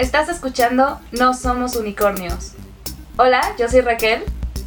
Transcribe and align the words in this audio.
Estás 0.00 0.30
escuchando 0.30 0.98
No 1.12 1.34
Somos 1.34 1.76
Unicornios. 1.76 2.52
Hola, 3.18 3.42
yo 3.58 3.68
soy 3.68 3.82
Raquel, 3.82 4.22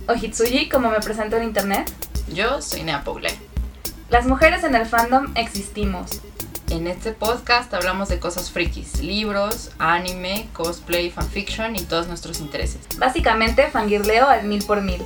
o 0.08 0.14
Hitsuji 0.14 0.70
como 0.70 0.92
me 0.92 1.00
presento 1.00 1.38
en 1.38 1.44
internet. 1.46 1.92
Yo 2.32 2.62
soy 2.62 2.84
Nea 2.84 3.04
Paule. 3.04 3.32
Las 4.12 4.28
mujeres 4.28 4.64
en 4.64 4.76
el 4.76 4.86
fandom 4.86 5.34
existimos. 5.34 6.22
En 6.70 6.86
este 6.86 7.14
podcast 7.14 7.74
hablamos 7.74 8.10
de 8.10 8.20
cosas 8.20 8.52
frikis, 8.52 9.02
libros, 9.02 9.72
anime, 9.80 10.50
cosplay, 10.54 11.10
fanfiction 11.10 11.76
y 11.78 11.82
todos 11.82 12.08
nuestros 12.08 12.40
intereses. 12.40 12.88
Básicamente 13.00 13.72
fangirleo 13.72 14.28
al 14.28 14.44
mil 14.44 14.64
por 14.64 14.82
mil. 14.82 15.02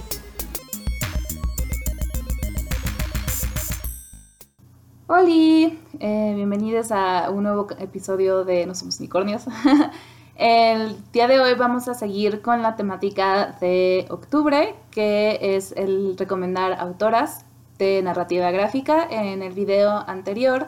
Hola, 5.08 5.72
eh, 6.02 6.34
bienvenidos 6.36 6.92
a 6.92 7.30
un 7.30 7.44
nuevo 7.44 7.70
episodio 7.80 8.44
de 8.44 8.66
No 8.66 8.76
Somos 8.76 9.00
Unicornios. 9.00 9.44
el 10.38 10.98
día 11.12 11.28
de 11.28 11.40
hoy 11.40 11.56
vamos 11.56 11.88
a 11.88 11.94
seguir 11.94 12.42
con 12.42 12.62
la 12.62 12.76
temática 12.76 13.58
de 13.60 14.06
octubre, 14.10 14.76
que 14.92 15.40
es 15.42 15.72
el 15.72 16.16
recomendar 16.18 16.74
autoras 16.80 17.46
de 17.80 18.02
narrativa 18.04 18.52
gráfica. 18.52 19.08
En 19.10 19.42
el 19.42 19.54
video 19.54 19.92
anterior, 20.08 20.68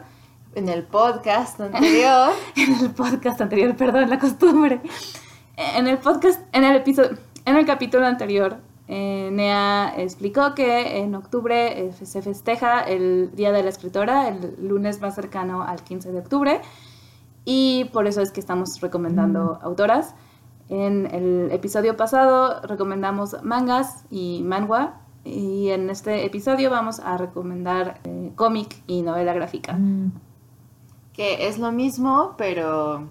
en 0.54 0.68
el 0.68 0.82
podcast 0.82 1.60
anterior, 1.60 2.32
en 2.56 2.74
el 2.74 2.90
podcast 2.90 3.40
anterior, 3.40 3.76
perdón, 3.76 4.10
la 4.10 4.18
costumbre. 4.18 4.80
En 5.56 5.86
el 5.86 5.98
podcast, 5.98 6.40
en 6.52 6.64
el 6.64 6.76
episodio, 6.76 7.16
en 7.44 7.56
el 7.56 7.64
capítulo 7.64 8.06
anterior 8.06 8.58
eh, 8.92 9.30
Nea 9.30 9.94
explicó 9.98 10.52
que 10.56 10.98
en 10.98 11.14
octubre 11.14 11.86
eh, 11.86 11.92
se 11.92 12.22
festeja 12.22 12.80
el 12.80 13.30
Día 13.36 13.52
de 13.52 13.62
la 13.62 13.68
Escritora, 13.68 14.26
el 14.26 14.56
lunes 14.60 15.00
más 15.00 15.14
cercano 15.14 15.62
al 15.62 15.84
15 15.84 16.10
de 16.10 16.18
octubre, 16.18 16.60
y 17.44 17.84
por 17.92 18.06
eso 18.06 18.20
es 18.20 18.32
que 18.32 18.40
estamos 18.40 18.80
recomendando 18.80 19.58
mm. 19.60 19.64
autoras. 19.64 20.14
En 20.68 21.06
el 21.12 21.50
episodio 21.50 21.96
pasado 21.96 22.60
recomendamos 22.62 23.36
mangas 23.42 24.04
y 24.10 24.42
manhwa, 24.44 25.00
y 25.24 25.68
en 25.70 25.90
este 25.90 26.24
episodio 26.24 26.70
vamos 26.70 27.00
a 27.00 27.16
recomendar 27.16 28.00
eh, 28.04 28.32
cómic 28.36 28.82
y 28.86 29.02
novela 29.02 29.32
gráfica. 29.32 29.74
Mm. 29.74 30.12
Que 31.12 31.48
es 31.48 31.58
lo 31.58 31.72
mismo, 31.72 32.34
pero 32.38 33.08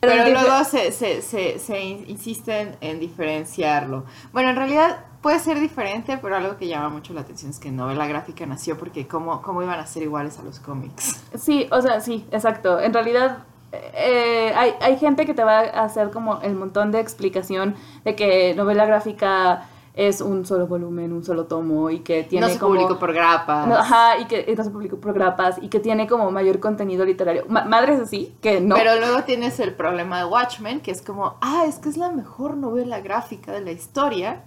pero, 0.00 0.30
luego 0.30 0.64
se, 0.64 0.92
se, 0.92 1.22
se, 1.22 1.58
se, 1.58 1.80
insisten 1.82 2.76
en 2.80 3.00
diferenciarlo. 3.00 4.04
Bueno, 4.32 4.50
en 4.50 4.56
realidad 4.56 5.04
puede 5.20 5.40
ser 5.40 5.58
diferente, 5.58 6.18
pero 6.18 6.36
algo 6.36 6.56
que 6.56 6.68
llama 6.68 6.88
mucho 6.88 7.12
la 7.14 7.22
atención 7.22 7.50
es 7.50 7.58
que 7.58 7.72
novela 7.72 8.06
gráfica 8.06 8.46
nació 8.46 8.78
porque 8.78 9.08
cómo, 9.08 9.42
cómo 9.42 9.62
iban 9.62 9.80
a 9.80 9.86
ser 9.86 10.04
iguales 10.04 10.38
a 10.38 10.42
los 10.42 10.60
cómics. 10.60 11.24
Sí, 11.36 11.66
o 11.72 11.82
sea, 11.82 12.00
sí, 12.00 12.26
exacto. 12.30 12.78
En 12.78 12.92
realidad 12.92 13.38
eh, 13.72 14.52
hay, 14.54 14.74
hay 14.80 14.96
gente 14.96 15.26
que 15.26 15.34
te 15.34 15.44
va 15.44 15.60
a 15.60 15.84
hacer 15.84 16.10
como 16.10 16.40
el 16.42 16.54
montón 16.54 16.92
de 16.92 17.00
explicación 17.00 17.74
de 18.04 18.14
que 18.14 18.54
novela 18.54 18.86
gráfica 18.86 19.68
es 19.94 20.20
un 20.20 20.46
solo 20.46 20.68
volumen, 20.68 21.12
un 21.12 21.24
solo 21.24 21.46
tomo 21.46 21.90
y 21.90 22.00
que 22.00 22.22
tiene 22.22 22.46
no 22.46 22.52
se 22.52 22.58
publicó 22.60 22.98
por 22.98 23.12
grapas. 23.12 23.68
ajá, 23.68 24.18
y 24.18 24.26
que 24.26 24.54
no 24.56 24.62
se 24.62 24.70
publicó 24.70 24.96
por 24.98 25.12
grapas 25.12 25.58
y 25.60 25.68
que 25.68 25.80
tiene 25.80 26.06
como 26.06 26.30
mayor 26.30 26.60
contenido 26.60 27.04
literario. 27.04 27.46
madres 27.48 28.00
así, 28.00 28.36
que 28.40 28.60
no. 28.60 28.76
Pero 28.76 28.96
luego 29.00 29.24
tienes 29.24 29.58
el 29.58 29.74
problema 29.74 30.18
de 30.18 30.26
Watchmen, 30.26 30.80
que 30.80 30.92
es 30.92 31.02
como, 31.02 31.36
ah, 31.40 31.64
es 31.66 31.80
que 31.80 31.88
es 31.88 31.96
la 31.96 32.10
mejor 32.10 32.56
novela 32.56 33.00
gráfica 33.00 33.50
de 33.50 33.60
la 33.60 33.72
historia 33.72 34.44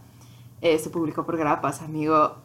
eh, 0.61 0.77
se 0.77 0.91
publicó 0.91 1.25
por 1.25 1.37
grapas, 1.37 1.81
amigo, 1.81 2.35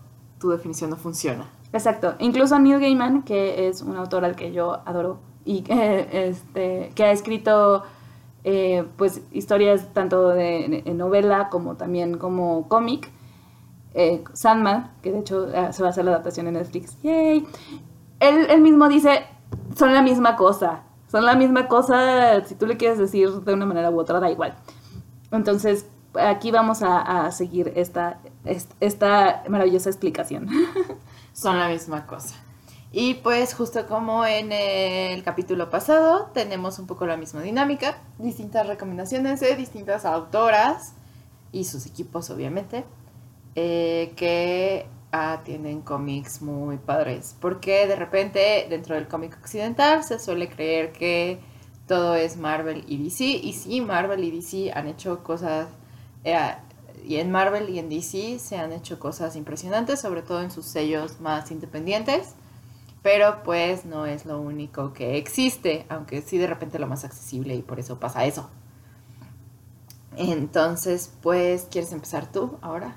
tu 0.40 0.50
definición 0.50 0.90
no 0.90 0.96
funciona. 0.96 1.50
Exacto. 1.72 2.14
Incluso 2.18 2.58
Neil 2.58 2.80
Gaiman, 2.80 3.22
que 3.22 3.68
es 3.68 3.82
un 3.82 3.96
autor 3.96 4.24
al 4.24 4.34
que 4.34 4.52
yo 4.52 4.80
adoro 4.86 5.18
y 5.46 5.62
que, 5.62 6.28
este, 6.28 6.92
que 6.94 7.04
ha 7.04 7.12
escrito 7.12 7.84
eh, 8.44 8.84
pues 8.98 9.22
historias 9.32 9.94
tanto 9.94 10.28
de, 10.28 10.82
novela 10.94 11.48
como 11.48 11.76
también 11.76 12.18
como 12.18 12.68
cómic. 12.68 13.10
Eh, 13.94 14.22
Sandman, 14.34 14.92
que 15.02 15.10
de 15.10 15.20
hecho 15.20 15.48
ah, 15.56 15.72
se 15.72 15.82
va 15.82 15.88
a 15.88 15.90
hacer 15.90 16.04
la 16.04 16.10
adaptación 16.10 16.48
en 16.48 16.54
Netflix. 16.54 17.00
¡Yay! 17.02 17.46
Él, 18.20 18.46
él 18.50 18.60
mismo 18.60 18.88
dice, 18.88 19.24
son 19.74 19.94
la 19.94 20.02
misma 20.02 20.36
cosa. 20.36 20.82
Son 21.10 21.24
la 21.24 21.34
misma 21.34 21.68
cosa, 21.68 22.44
si 22.44 22.56
tú 22.56 22.66
le 22.66 22.76
quieres 22.76 22.98
decir 22.98 23.30
de 23.30 23.54
una 23.54 23.64
manera 23.64 23.90
u 23.90 23.98
otra, 23.98 24.20
da 24.20 24.30
igual. 24.30 24.54
Entonces, 25.30 25.86
aquí 26.14 26.50
vamos 26.50 26.82
a, 26.82 27.30
seguir 27.30 27.72
esta, 27.76 28.18
esta 28.80 29.44
maravillosa 29.48 29.88
explicación. 29.88 30.48
Son 31.32 31.58
la 31.58 31.68
misma 31.68 32.06
cosa. 32.06 32.34
Y 32.92 33.14
pues 33.14 33.54
justo 33.54 33.86
como 33.86 34.24
en 34.24 34.52
el 34.52 35.22
capítulo 35.22 35.70
pasado, 35.70 36.30
tenemos 36.32 36.78
un 36.78 36.86
poco 36.86 37.06
la 37.06 37.16
misma 37.16 37.42
dinámica, 37.42 37.98
distintas 38.18 38.66
recomendaciones 38.66 39.40
de 39.40 39.54
distintas 39.56 40.04
autoras 40.04 40.94
y 41.52 41.64
sus 41.64 41.86
equipos 41.86 42.30
obviamente, 42.30 42.84
eh, 43.54 44.12
que 44.16 44.86
ah, 45.12 45.40
tienen 45.44 45.82
cómics 45.82 46.40
muy 46.40 46.78
padres. 46.78 47.36
Porque 47.40 47.86
de 47.86 47.96
repente 47.96 48.66
dentro 48.70 48.94
del 48.94 49.08
cómic 49.08 49.36
occidental 49.40 50.04
se 50.04 50.18
suele 50.18 50.48
creer 50.48 50.92
que 50.92 51.40
todo 51.86 52.16
es 52.16 52.36
Marvel 52.36 52.84
y 52.88 53.02
DC, 53.02 53.24
y 53.24 53.52
sí, 53.52 53.80
Marvel 53.80 54.24
y 54.24 54.30
DC 54.30 54.72
han 54.72 54.88
hecho 54.88 55.22
cosas 55.22 55.68
eh, 56.24 56.36
y 57.06 57.16
en 57.16 57.30
Marvel 57.30 57.70
y 57.70 57.78
en 57.78 57.88
DC 57.88 58.38
se 58.40 58.58
han 58.58 58.72
hecho 58.72 58.98
cosas 58.98 59.36
impresionantes, 59.36 60.00
sobre 60.00 60.22
todo 60.22 60.42
en 60.42 60.50
sus 60.50 60.66
sellos 60.66 61.20
más 61.20 61.52
independientes, 61.52 62.34
pero 63.06 63.44
pues 63.44 63.84
no 63.84 64.04
es 64.04 64.26
lo 64.26 64.40
único 64.40 64.92
que 64.92 65.16
existe, 65.16 65.86
aunque 65.88 66.22
sí 66.22 66.38
de 66.38 66.48
repente 66.48 66.80
lo 66.80 66.88
más 66.88 67.04
accesible 67.04 67.54
y 67.54 67.62
por 67.62 67.78
eso 67.78 68.00
pasa 68.00 68.24
eso. 68.24 68.50
Entonces, 70.16 71.14
pues, 71.22 71.68
¿quieres 71.70 71.92
empezar 71.92 72.32
tú 72.32 72.58
ahora? 72.62 72.96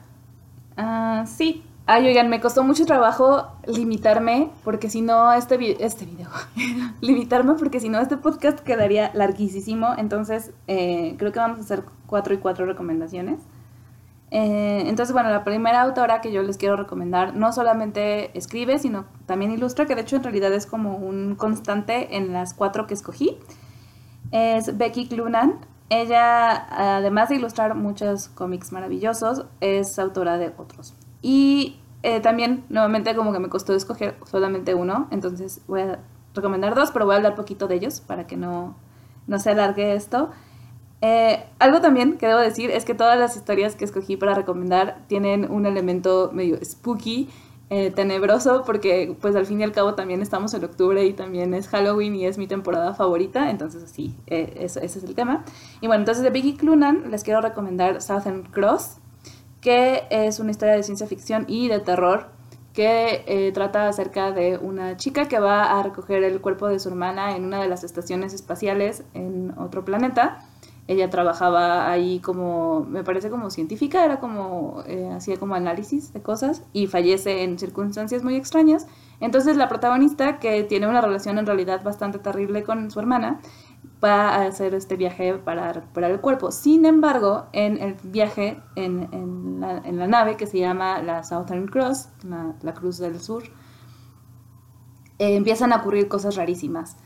Ah, 0.78 1.26
sí. 1.28 1.64
Ay, 1.86 2.08
oigan, 2.08 2.28
me 2.28 2.42
costó 2.42 2.64
mucho 2.64 2.88
trabajo 2.88 3.50
limitarme, 3.68 4.50
porque 4.64 4.90
si 4.90 5.02
no, 5.02 5.32
este, 5.32 5.86
este 5.86 6.08
video, 6.08 6.30
limitarme, 7.02 7.54
porque 7.54 7.80
si 7.80 7.90
no, 7.90 8.00
este 8.00 8.18
podcast 8.18 8.62
quedaría 8.62 9.12
larguísimo. 9.14 9.94
Entonces, 9.96 10.54
eh, 10.66 11.18
creo 11.20 11.32
que 11.32 11.38
vamos 11.38 11.60
a 11.60 11.62
hacer 11.62 11.84
cuatro 12.08 12.34
y 12.34 12.38
cuatro 12.38 12.66
recomendaciones. 12.66 13.42
Eh, 14.32 14.84
entonces, 14.86 15.14
bueno, 15.14 15.30
la 15.30 15.44
primera 15.44 15.82
autora 15.82 16.22
que 16.22 16.32
yo 16.32 16.44
les 16.44 16.58
quiero 16.58 16.76
recomendar 16.76 17.36
no 17.36 17.52
solamente 17.52 18.38
escribe, 18.38 18.78
sino 18.78 19.06
también 19.26 19.52
ilustra, 19.52 19.86
que 19.86 19.96
de 19.96 20.02
hecho 20.02 20.18
en 20.18 20.24
realidad 20.24 20.54
es 20.54 20.66
como 20.66 20.98
un 20.98 21.36
constante 21.36 22.16
en 22.16 22.32
las 22.32 22.54
cuatro 22.54 22.86
que 22.86 22.94
escogí. 22.94 23.38
Es 24.32 24.78
Becky 24.78 25.08
Clunan. 25.08 25.60
Ella, 25.90 26.68
además 26.98 27.30
de 27.30 27.38
ilustrar 27.38 27.74
muchos 27.74 28.28
cómics 28.30 28.72
maravillosos, 28.72 29.46
es 29.60 29.98
autora 29.98 30.38
de 30.38 30.54
otros. 30.58 30.94
Y 31.24 31.80
eh, 32.04 32.20
también, 32.20 32.64
nuevamente, 32.70 33.16
como 33.16 33.34
que 33.34 33.40
me 33.40 33.50
costó 33.50 33.74
escoger 33.74 34.16
solamente 34.26 34.76
uno, 34.76 35.08
entonces 35.10 35.62
voy 35.68 35.82
a 35.82 36.00
recomendar 36.36 36.76
dos, 36.76 36.92
pero 36.92 37.06
voy 37.06 37.16
a 37.16 37.18
hablar 37.18 37.34
poquito 37.34 37.68
de 37.68 37.76
ellos 37.76 38.02
para 38.02 38.28
que 38.28 38.38
no, 38.38 38.76
no 39.26 39.40
se 39.40 39.50
alargue 39.50 39.96
esto. 39.96 40.30
Eh, 41.02 41.44
algo 41.60 41.80
también 41.80 42.18
que 42.18 42.28
debo 42.28 42.40
decir 42.40 42.72
es 42.72 42.84
que 42.86 42.94
todas 42.94 43.18
las 43.18 43.36
historias 43.36 43.76
que 43.76 43.86
escogí 43.86 44.18
para 44.18 44.34
recomendar 44.34 44.98
tienen 45.08 45.50
un 45.50 45.66
elemento 45.66 46.30
medio 46.34 46.58
spooky, 46.64 47.30
eh, 47.70 47.92
tenebroso, 47.92 48.64
porque 48.66 49.16
pues 49.22 49.36
al 49.36 49.46
fin 49.46 49.62
y 49.62 49.64
al 49.64 49.72
cabo 49.72 49.94
también 49.94 50.22
estamos 50.22 50.54
en 50.56 50.64
octubre 50.64 51.06
y 51.06 51.14
también 51.14 51.54
es 51.54 51.68
Halloween 51.68 52.16
y 52.16 52.26
es 52.26 52.38
mi 52.38 52.48
temporada 52.48 52.96
favorita, 52.96 53.52
entonces 53.52 53.90
sí, 53.92 54.16
ese 54.26 54.84
es 54.84 55.04
el 55.04 55.14
tema. 55.14 55.46
Y 55.80 55.88
bueno, 55.88 56.02
entonces 56.02 56.24
de 56.24 56.32
Vicky 56.32 56.56
Clunan 56.56 57.12
les 57.12 57.24
quiero 57.24 57.42
recomendar 57.42 58.02
Southern 58.02 58.44
Cross, 58.44 58.98
que 59.62 60.04
es 60.10 60.40
una 60.40 60.52
historia 60.52 60.76
de 60.76 60.84
ciencia 60.84 61.06
ficción 61.06 61.46
y 61.48 61.68
de 61.68 61.80
terror 61.80 62.32
que 62.74 63.24
eh, 63.28 63.52
trata 63.52 63.88
acerca 63.88 64.32
de 64.32 64.58
una 64.58 64.96
chica 64.96 65.28
que 65.28 65.40
va 65.40 65.78
a 65.78 65.84
recoger 65.84 66.24
el 66.24 66.40
cuerpo 66.40 66.68
de 66.68 66.80
su 66.80 66.90
hermana 66.90 67.36
en 67.36 67.44
una 67.46 67.62
de 67.62 67.68
las 67.68 67.84
estaciones 67.84 68.34
espaciales 68.34 69.04
en 69.14 69.54
otro 69.58 69.84
planeta. 69.84 70.46
Ella 70.90 71.12
trabajaba 71.12 71.92
ahí 71.92 72.20
como, 72.20 72.84
me 72.90 73.04
parece 73.04 73.30
como 73.30 73.52
científica, 73.52 74.04
era 74.04 74.20
como, 74.20 74.82
eh, 74.88 75.08
hacía 75.16 75.38
como 75.38 75.54
análisis 75.54 76.12
de 76.14 76.24
cosas 76.24 76.64
y 76.74 76.88
fallece 76.88 77.44
en 77.44 77.60
circunstancias 77.60 78.24
muy 78.24 78.36
extrañas. 78.36 78.88
Entonces 79.20 79.56
la 79.56 79.70
protagonista, 79.70 80.40
que 80.40 80.64
tiene 80.64 80.88
una 80.88 81.00
relación 81.00 81.38
en 81.38 81.46
realidad 81.46 81.84
bastante 81.84 82.18
terrible 82.18 82.64
con 82.64 82.90
su 82.90 83.00
hermana, 83.00 83.40
va 84.04 84.30
a 84.30 84.48
hacer 84.48 84.74
este 84.74 84.96
viaje 84.96 85.36
para 85.36 85.74
recuperar 85.74 86.10
el 86.10 86.22
cuerpo. 86.22 86.52
Sin 86.52 86.88
embargo, 86.88 87.46
en 87.54 87.78
el 87.78 87.96
viaje 88.02 88.60
en, 88.76 89.60
la, 89.60 90.08
nave 90.08 90.38
que 90.38 90.48
se 90.48 90.58
llama 90.58 91.04
la 91.04 91.24
Southern 91.24 91.68
Cross, 91.68 92.10
la, 92.24 92.74
Cruz 92.74 92.98
del 92.98 93.20
Sur, 93.20 93.44
eh, 95.20 95.36
empiezan 95.36 95.72
a 95.72 95.76
ocurrir 95.76 96.08
cosas 96.08 96.36
rarísimas. 96.36 96.98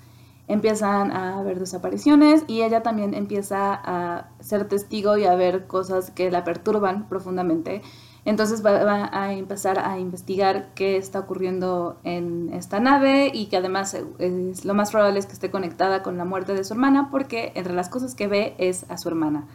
Empiezan 0.47 1.11
a 1.11 1.39
haber 1.39 1.59
desapariciones 1.59 2.43
y 2.47 2.63
ella 2.63 2.83
también 2.83 3.13
empieza 3.13 3.73
a 3.73 4.29
ser 4.41 4.67
testigo 4.67 5.17
y 5.17 5.25
a 5.25 5.35
ver 5.35 5.67
cosas 5.67 6.11
que 6.11 6.29
la 6.31 6.43
perturban 6.43 7.07
profundamente. 7.07 7.81
Entonces 8.25 8.65
va, 8.65 8.83
va, 8.83 9.09
a 9.11 9.33
empezar 9.33 9.79
a 9.79 9.99
investigar 9.99 10.73
qué 10.75 10.95
está 10.95 11.19
ocurriendo 11.19 11.99
en 12.03 12.53
esta 12.53 12.79
nave 12.79 13.31
y 13.33 13.47
que 13.47 13.57
además 13.57 13.97
es, 14.19 14.63
lo 14.63 14.73
más 14.73 14.91
probable 14.91 15.19
es 15.19 15.25
que 15.25 15.33
esté 15.33 15.51
conectada 15.51 16.03
con 16.03 16.17
la 16.17 16.23
muerte 16.23 16.53
de 16.53 16.63
su 16.63 16.73
hermana 16.73 17.09
porque 17.11 17.51
entre 17.55 17.73
las 17.73 17.89
cosas 17.89 18.15
que 18.15 18.27
ve 18.27 18.55
es 18.57 18.85
a 18.89 18.97
su 18.97 19.09
hermana. 19.09 19.47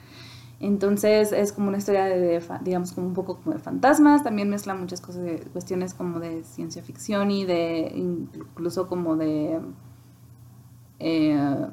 Entonces 0.61 1.33
es 1.33 1.53
como 1.53 1.69
una 1.69 1.79
historia 1.79 2.05
de, 2.05 2.43
digamos, 2.63 2.93
como 2.93 3.07
un 3.07 3.15
poco 3.15 3.37
como 3.37 3.55
de 3.55 3.63
fantasmas, 3.63 4.25
también 4.25 4.51
mezcla 4.51 4.75
muchas 4.75 5.01
cosas, 5.01 5.23
de, 5.23 5.39
cuestiones 5.53 5.95
como 5.95 6.19
de 6.19 6.45
ciencia 6.45 6.83
ficción 6.83 7.31
y 7.31 7.45
de 7.45 7.93
incluso 7.95 8.89
como 8.89 9.17
de 9.17 9.61
eh, 11.01 11.67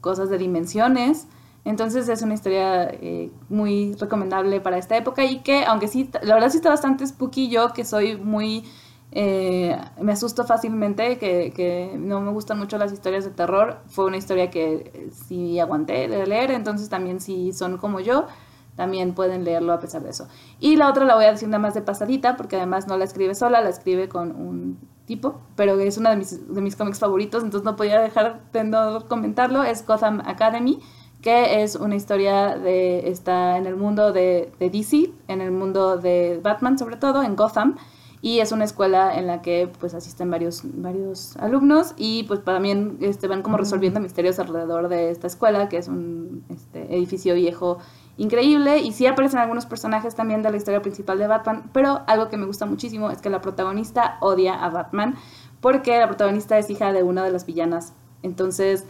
cosas 0.00 0.30
de 0.30 0.38
dimensiones. 0.38 1.28
Entonces 1.64 2.08
es 2.08 2.22
una 2.22 2.34
historia 2.34 2.84
eh, 2.84 3.32
muy 3.48 3.94
recomendable 3.94 4.60
para 4.60 4.78
esta 4.78 4.96
época 4.96 5.24
y 5.24 5.40
que, 5.40 5.64
aunque 5.64 5.88
sí, 5.88 6.08
la 6.22 6.34
verdad 6.34 6.50
sí 6.50 6.58
está 6.58 6.68
bastante 6.68 7.06
spooky, 7.06 7.48
yo 7.48 7.72
que 7.72 7.84
soy 7.84 8.16
muy 8.16 8.64
eh, 9.12 9.76
me 10.00 10.12
asusto 10.12 10.44
fácilmente, 10.44 11.18
que, 11.18 11.52
que, 11.54 11.94
no 11.96 12.20
me 12.20 12.30
gustan 12.32 12.58
mucho 12.58 12.76
las 12.78 12.92
historias 12.92 13.24
de 13.24 13.30
terror. 13.30 13.78
Fue 13.86 14.04
una 14.04 14.16
historia 14.16 14.50
que 14.50 15.10
sí 15.26 15.58
aguanté 15.58 16.08
de 16.08 16.26
leer, 16.26 16.50
entonces 16.50 16.88
también 16.88 17.20
si 17.20 17.52
son 17.52 17.78
como 17.78 18.00
yo, 18.00 18.26
también 18.74 19.14
pueden 19.14 19.44
leerlo 19.44 19.72
a 19.72 19.80
pesar 19.80 20.02
de 20.02 20.10
eso. 20.10 20.28
Y 20.60 20.76
la 20.76 20.88
otra 20.90 21.04
la 21.04 21.14
voy 21.14 21.24
a 21.24 21.32
decir 21.32 21.48
nada 21.48 21.60
más 21.60 21.74
de 21.74 21.82
pasadita, 21.82 22.36
porque 22.36 22.56
además 22.56 22.88
no 22.88 22.96
la 22.98 23.04
escribe 23.04 23.34
sola, 23.34 23.60
la 23.60 23.70
escribe 23.70 24.08
con 24.08 24.36
un 24.36 24.78
tipo, 25.06 25.40
pero 25.54 25.78
es 25.78 25.96
una 25.98 26.10
de 26.10 26.16
mis, 26.16 26.54
de 26.54 26.60
mis 26.60 26.76
cómics 26.76 26.98
favoritos, 26.98 27.42
entonces 27.42 27.64
no 27.64 27.76
podía 27.76 28.00
dejar 28.00 28.42
de 28.52 28.64
no 28.64 29.06
comentarlo, 29.08 29.62
es 29.62 29.86
Gotham 29.86 30.20
Academy, 30.26 30.80
que 31.22 31.62
es 31.62 31.76
una 31.76 31.96
historia 31.96 32.56
de, 32.56 33.08
está 33.08 33.56
en 33.56 33.66
el 33.66 33.76
mundo 33.76 34.12
de, 34.12 34.52
de 34.58 34.70
DC, 34.70 35.12
en 35.28 35.40
el 35.40 35.52
mundo 35.52 35.96
de 35.96 36.40
Batman 36.42 36.78
sobre 36.78 36.96
todo, 36.96 37.22
en 37.22 37.36
Gotham, 37.36 37.76
y 38.20 38.40
es 38.40 38.50
una 38.50 38.64
escuela 38.64 39.16
en 39.16 39.26
la 39.26 39.42
que 39.42 39.70
pues 39.78 39.94
asisten 39.94 40.30
varios, 40.30 40.62
varios 40.64 41.36
alumnos 41.36 41.94
y 41.96 42.24
pues 42.24 42.42
también 42.42 42.98
este, 43.00 43.28
van 43.28 43.42
como 43.42 43.56
resolviendo 43.56 44.00
misterios 44.00 44.38
alrededor 44.38 44.88
de 44.88 45.10
esta 45.10 45.28
escuela, 45.28 45.68
que 45.68 45.76
es 45.76 45.86
un 45.88 46.44
este, 46.48 46.96
edificio 46.96 47.34
viejo 47.34 47.78
increíble 48.16 48.78
y 48.78 48.92
sí 48.92 49.06
aparecen 49.06 49.40
algunos 49.40 49.66
personajes 49.66 50.14
también 50.14 50.42
de 50.42 50.50
la 50.50 50.56
historia 50.56 50.82
principal 50.82 51.18
de 51.18 51.26
Batman, 51.26 51.70
pero 51.72 52.02
algo 52.06 52.28
que 52.28 52.36
me 52.36 52.46
gusta 52.46 52.66
muchísimo 52.66 53.10
es 53.10 53.20
que 53.20 53.30
la 53.30 53.40
protagonista 53.40 54.18
odia 54.20 54.54
a 54.54 54.70
Batman 54.70 55.16
porque 55.60 55.98
la 55.98 56.06
protagonista 56.06 56.58
es 56.58 56.70
hija 56.70 56.92
de 56.92 57.02
una 57.02 57.24
de 57.24 57.32
las 57.32 57.46
villanas. 57.46 57.92
Entonces, 58.22 58.84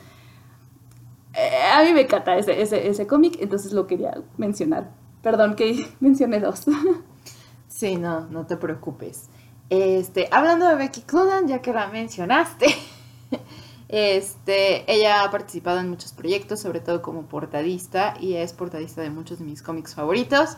eh, 1.34 1.50
a 1.74 1.82
mí 1.82 1.92
me 1.92 2.02
encanta 2.02 2.36
ese, 2.36 2.60
ese, 2.60 2.88
ese 2.88 3.06
cómic, 3.06 3.36
entonces 3.40 3.72
lo 3.72 3.86
quería 3.86 4.14
mencionar. 4.36 4.90
Perdón 5.22 5.54
que 5.54 5.86
mencioné 6.00 6.40
dos. 6.40 6.64
Sí, 7.68 7.96
no, 7.96 8.26
no 8.28 8.46
te 8.46 8.56
preocupes. 8.56 9.28
Este, 9.68 10.28
hablando 10.30 10.66
de 10.68 10.76
Becky 10.76 11.02
Clunan, 11.02 11.48
ya 11.48 11.60
que 11.60 11.72
la 11.72 11.88
mencionaste, 11.88 12.66
este, 13.88 14.90
ella 14.92 15.22
ha 15.22 15.30
participado 15.30 15.78
en 15.78 15.88
muchos 15.88 16.12
proyectos, 16.12 16.60
sobre 16.60 16.80
todo 16.80 17.02
como 17.02 17.26
portadista, 17.26 18.14
y 18.20 18.34
es 18.34 18.52
portadista 18.52 19.02
de 19.02 19.10
muchos 19.10 19.38
de 19.38 19.44
mis 19.44 19.62
cómics 19.62 19.94
favoritos. 19.94 20.56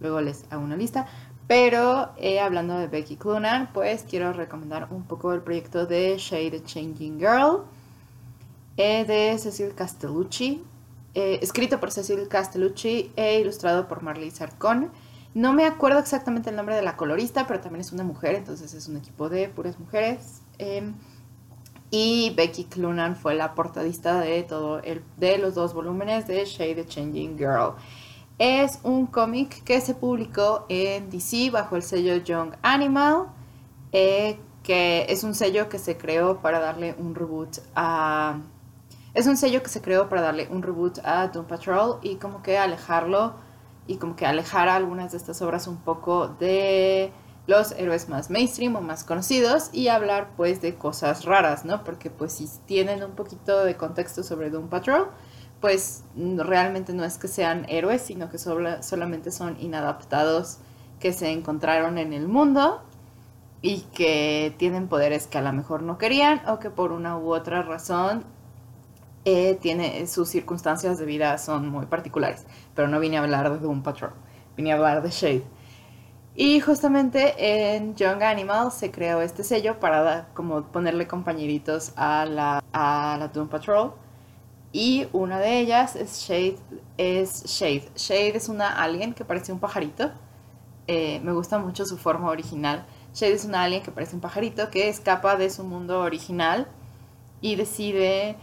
Luego 0.00 0.20
les 0.20 0.44
hago 0.50 0.62
una 0.62 0.76
lista. 0.76 1.06
Pero 1.48 2.10
eh, 2.18 2.40
hablando 2.40 2.78
de 2.78 2.88
Becky 2.88 3.16
Clunan, 3.16 3.70
pues 3.72 4.04
quiero 4.08 4.34
recomendar 4.34 4.88
un 4.90 5.04
poco 5.04 5.32
el 5.32 5.40
proyecto 5.40 5.86
de 5.86 6.16
Shade 6.18 6.62
Changing 6.62 7.18
Girl, 7.18 7.64
eh, 8.76 9.06
de 9.06 9.38
Cecil 9.38 9.74
Castellucci, 9.74 10.62
eh, 11.14 11.38
escrito 11.40 11.80
por 11.80 11.90
Cecil 11.90 12.28
Castellucci 12.28 13.12
e 13.16 13.40
ilustrado 13.40 13.88
por 13.88 14.02
Marley 14.02 14.30
Sarcón. 14.30 14.92
No 15.32 15.54
me 15.54 15.64
acuerdo 15.64 16.00
exactamente 16.00 16.50
el 16.50 16.56
nombre 16.56 16.76
de 16.76 16.82
la 16.82 16.98
colorista, 16.98 17.46
pero 17.46 17.60
también 17.60 17.80
es 17.80 17.92
una 17.92 18.04
mujer, 18.04 18.34
entonces 18.34 18.74
es 18.74 18.86
un 18.86 18.98
equipo 18.98 19.30
de 19.30 19.48
puras 19.48 19.78
mujeres. 19.80 20.42
Y 21.90 22.34
Becky 22.36 22.64
Clunan 22.64 23.16
fue 23.16 23.34
la 23.34 23.54
portadista 23.54 24.20
de, 24.20 24.42
todo 24.42 24.80
el, 24.80 25.02
de 25.16 25.38
los 25.38 25.54
dos 25.54 25.72
volúmenes 25.72 26.26
de 26.26 26.44
Shade 26.44 26.74
the 26.74 26.86
Changing 26.86 27.38
Girl. 27.38 27.74
Es 28.38 28.78
un 28.82 29.06
cómic 29.06 29.64
que 29.64 29.80
se 29.80 29.94
publicó 29.94 30.66
en 30.68 31.10
DC 31.10 31.50
bajo 31.50 31.76
el 31.76 31.82
sello 31.82 32.16
Young 32.16 32.52
Animal, 32.62 33.26
eh, 33.92 34.38
que 34.62 35.06
es 35.08 35.24
un 35.24 35.34
sello 35.34 35.68
que 35.68 35.78
se 35.78 35.96
creó 35.96 36.40
para 36.40 36.60
darle 36.60 36.94
un 36.98 37.14
reboot 37.14 37.58
a... 37.74 38.38
Es 39.14 39.26
un 39.26 39.36
sello 39.36 39.62
que 39.62 39.70
se 39.70 39.80
creó 39.80 40.08
para 40.08 40.20
darle 40.20 40.46
un 40.50 40.62
reboot 40.62 40.98
a 41.02 41.28
Doom 41.28 41.46
Patrol 41.46 41.98
y 42.02 42.16
como 42.16 42.42
que 42.42 42.58
alejarlo 42.58 43.32
y 43.88 43.96
como 43.96 44.14
que 44.14 44.26
alejar 44.26 44.68
algunas 44.68 45.12
de 45.12 45.16
estas 45.16 45.40
obras 45.40 45.66
un 45.66 45.78
poco 45.78 46.28
de 46.28 47.10
los 47.48 47.72
héroes 47.72 48.10
más 48.10 48.28
mainstream 48.28 48.76
o 48.76 48.82
más 48.82 49.04
conocidos 49.04 49.70
y 49.72 49.88
hablar 49.88 50.28
pues 50.36 50.60
de 50.60 50.74
cosas 50.74 51.24
raras, 51.24 51.64
¿no? 51.64 51.82
Porque 51.82 52.10
pues 52.10 52.34
si 52.34 52.46
tienen 52.66 53.02
un 53.02 53.12
poquito 53.12 53.64
de 53.64 53.74
contexto 53.74 54.22
sobre 54.22 54.50
Doom 54.50 54.68
Patrol, 54.68 55.08
pues 55.58 56.04
realmente 56.14 56.92
no 56.92 57.04
es 57.04 57.16
que 57.16 57.26
sean 57.26 57.64
héroes, 57.70 58.02
sino 58.02 58.28
que 58.28 58.36
solamente 58.36 59.30
son 59.30 59.56
inadaptados 59.60 60.58
que 61.00 61.14
se 61.14 61.30
encontraron 61.30 61.96
en 61.96 62.12
el 62.12 62.28
mundo 62.28 62.82
y 63.62 63.80
que 63.94 64.54
tienen 64.58 64.86
poderes 64.86 65.26
que 65.26 65.38
a 65.38 65.42
lo 65.42 65.52
mejor 65.54 65.82
no 65.82 65.96
querían 65.96 66.42
o 66.48 66.58
que 66.58 66.68
por 66.68 66.92
una 66.92 67.16
u 67.16 67.32
otra 67.32 67.62
razón 67.62 68.24
eh, 69.24 69.58
tiene, 69.58 70.06
sus 70.06 70.28
circunstancias 70.28 70.98
de 70.98 71.06
vida 71.06 71.38
son 71.38 71.70
muy 71.70 71.86
particulares, 71.86 72.44
pero 72.74 72.88
no 72.88 73.00
vine 73.00 73.16
a 73.16 73.22
hablar 73.22 73.50
de 73.50 73.58
Doom 73.58 73.82
Patrol, 73.82 74.12
vine 74.54 74.70
a 74.72 74.74
hablar 74.74 75.00
de 75.00 75.10
Shade. 75.10 75.57
Y 76.40 76.60
justamente 76.60 77.34
en 77.74 77.96
Young 77.96 78.22
Animal 78.22 78.70
se 78.70 78.92
creó 78.92 79.20
este 79.20 79.42
sello 79.42 79.80
para 79.80 80.28
como 80.34 80.62
ponerle 80.62 81.08
compañeritos 81.08 81.92
a 81.96 82.26
la, 82.26 82.62
a 82.72 83.16
la 83.18 83.26
Doom 83.26 83.48
Patrol. 83.48 83.92
Y 84.70 85.08
una 85.12 85.40
de 85.40 85.58
ellas 85.58 85.96
es 85.96 86.20
Shade. 86.20 86.56
Es 86.96 87.42
Shade. 87.44 87.90
Shade 87.96 88.36
es 88.36 88.48
una 88.48 88.80
alien 88.80 89.14
que 89.14 89.24
parece 89.24 89.52
un 89.52 89.58
pajarito. 89.58 90.12
Eh, 90.86 91.18
me 91.24 91.32
gusta 91.32 91.58
mucho 91.58 91.84
su 91.84 91.98
forma 91.98 92.30
original. 92.30 92.86
Shade 93.14 93.32
es 93.32 93.44
una 93.44 93.64
alien 93.64 93.82
que 93.82 93.90
parece 93.90 94.14
un 94.14 94.20
pajarito 94.20 94.70
que 94.70 94.88
escapa 94.88 95.34
de 95.34 95.50
su 95.50 95.64
mundo 95.64 96.02
original 96.02 96.68
y 97.40 97.56
decide 97.56 98.36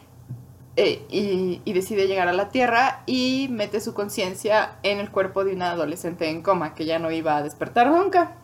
eh, 0.78 1.06
y, 1.10 1.72
decide 1.72 2.08
llegar 2.08 2.28
a 2.28 2.34
la 2.34 2.50
Tierra 2.50 3.04
y 3.06 3.48
mete 3.50 3.80
su 3.80 3.94
conciencia 3.94 4.78
en 4.84 5.00
el 5.00 5.10
cuerpo 5.10 5.46
de 5.46 5.54
una 5.54 5.72
adolescente 5.72 6.30
en 6.30 6.42
coma 6.42 6.74
que 6.76 6.86
ya 6.86 7.00
no 7.00 7.12
iba 7.12 7.38
a 7.38 7.44
despertar 7.44 7.88
nunca. 7.88 8.36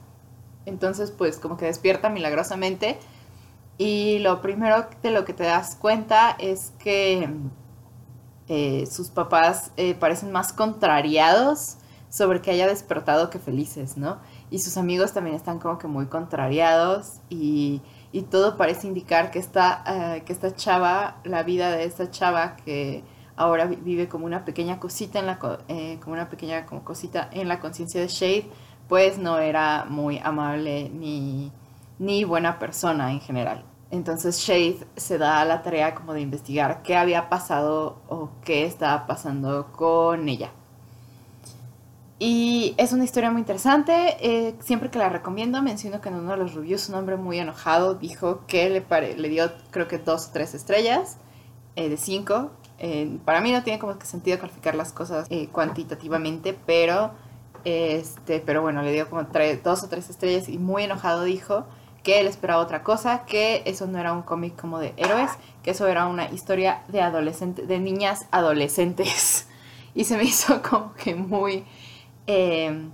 Entonces, 0.65 1.11
pues 1.11 1.37
como 1.37 1.57
que 1.57 1.65
despierta 1.65 2.09
milagrosamente 2.09 2.97
y 3.77 4.19
lo 4.19 4.41
primero 4.41 4.87
de 5.01 5.11
lo 5.11 5.25
que 5.25 5.33
te 5.33 5.43
das 5.43 5.75
cuenta 5.75 6.35
es 6.39 6.71
que 6.79 7.29
eh, 8.47 8.85
sus 8.85 9.09
papás 9.09 9.71
eh, 9.75 9.95
parecen 9.95 10.31
más 10.31 10.53
contrariados 10.53 11.77
sobre 12.09 12.41
que 12.41 12.51
haya 12.51 12.67
despertado 12.67 13.29
que 13.29 13.39
felices, 13.39 13.97
¿no? 13.97 14.19
Y 14.49 14.59
sus 14.59 14.77
amigos 14.77 15.13
también 15.13 15.35
están 15.35 15.59
como 15.59 15.77
que 15.77 15.87
muy 15.87 16.05
contrariados 16.07 17.21
y 17.29 17.81
y 18.11 18.23
todo 18.23 18.57
parece 18.57 18.87
indicar 18.87 19.31
que 19.31 19.39
esta, 19.39 19.83
eh, 19.87 20.23
que 20.23 20.33
esta 20.33 20.55
chava, 20.55 21.17
la 21.23 21.43
vida 21.43 21.71
de 21.71 21.85
esta 21.85 22.09
chava 22.09 22.55
que 22.57 23.03
ahora 23.35 23.65
vive 23.65 24.07
como 24.07 24.25
una 24.25 24.45
pequeña 24.45 24.79
cosita 24.79 25.19
en 25.19 25.27
la, 25.27 25.39
eh, 25.67 25.97
como 26.01 26.13
una 26.13 26.29
pequeña 26.29 26.65
como 26.65 26.83
cosita 26.83 27.29
en 27.31 27.47
la 27.47 27.59
conciencia 27.59 28.01
de 28.01 28.07
Shade, 28.07 28.49
pues 28.87 29.17
no 29.17 29.39
era 29.39 29.85
muy 29.87 30.19
amable 30.19 30.89
ni, 30.89 31.51
ni 31.99 32.23
buena 32.23 32.59
persona 32.59 33.11
en 33.11 33.21
general. 33.21 33.65
Entonces 33.89 34.39
Shade 34.39 34.87
se 34.95 35.17
da 35.17 35.41
a 35.41 35.45
la 35.45 35.61
tarea 35.61 35.95
como 35.95 36.13
de 36.13 36.21
investigar 36.21 36.81
qué 36.81 36.95
había 36.95 37.29
pasado 37.29 38.01
o 38.07 38.31
qué 38.43 38.65
estaba 38.65 39.05
pasando 39.07 39.71
con 39.71 40.29
ella. 40.29 40.51
Y 42.23 42.75
es 42.77 42.93
una 42.93 43.03
historia 43.03 43.31
muy 43.31 43.39
interesante. 43.39 44.15
Eh, 44.19 44.53
siempre 44.59 44.91
que 44.91 44.99
la 44.99 45.09
recomiendo, 45.09 45.59
menciono 45.63 46.01
que 46.01 46.09
en 46.09 46.17
uno 46.17 46.33
de 46.33 46.37
los 46.37 46.53
reviews 46.53 46.87
un 46.87 46.93
hombre 46.93 47.17
muy 47.17 47.39
enojado 47.39 47.95
dijo 47.95 48.45
que 48.45 48.69
le, 48.69 49.15
le 49.15 49.27
dio 49.27 49.51
creo 49.71 49.87
que 49.87 49.97
dos 49.97 50.27
o 50.27 50.31
tres 50.31 50.53
estrellas 50.53 51.17
eh, 51.75 51.89
de 51.89 51.97
cinco. 51.97 52.51
Eh, 52.77 53.17
para 53.25 53.41
mí 53.41 53.51
no 53.51 53.63
tiene 53.63 53.79
como 53.79 53.97
que 53.97 54.05
sentido 54.05 54.37
calificar 54.37 54.75
las 54.75 54.93
cosas 54.93 55.27
cuantitativamente, 55.51 56.55
pero, 56.67 57.09
este, 57.63 58.39
pero 58.39 58.61
bueno, 58.61 58.83
le 58.83 58.93
dio 58.93 59.09
como 59.09 59.23
dos 59.63 59.83
o 59.83 59.89
tres 59.89 60.11
estrellas 60.11 60.47
y 60.47 60.59
muy 60.59 60.83
enojado 60.83 61.23
dijo 61.23 61.65
que 62.03 62.19
él 62.19 62.27
esperaba 62.27 62.61
otra 62.61 62.83
cosa, 62.83 63.25
que 63.25 63.63
eso 63.65 63.87
no 63.87 63.97
era 63.97 64.13
un 64.13 64.21
cómic 64.21 64.61
como 64.61 64.77
de 64.77 64.93
héroes, 64.95 65.31
que 65.63 65.71
eso 65.71 65.87
era 65.87 66.05
una 66.05 66.29
historia 66.29 66.83
de 66.87 67.01
adolescentes, 67.01 67.67
de 67.67 67.79
niñas 67.79 68.27
adolescentes. 68.29 69.47
Y 69.93 70.05
se 70.05 70.15
me 70.15 70.23
hizo 70.23 70.61
como 70.61 70.93
que 70.93 71.15
muy 71.15 71.65
eh, 72.27 72.89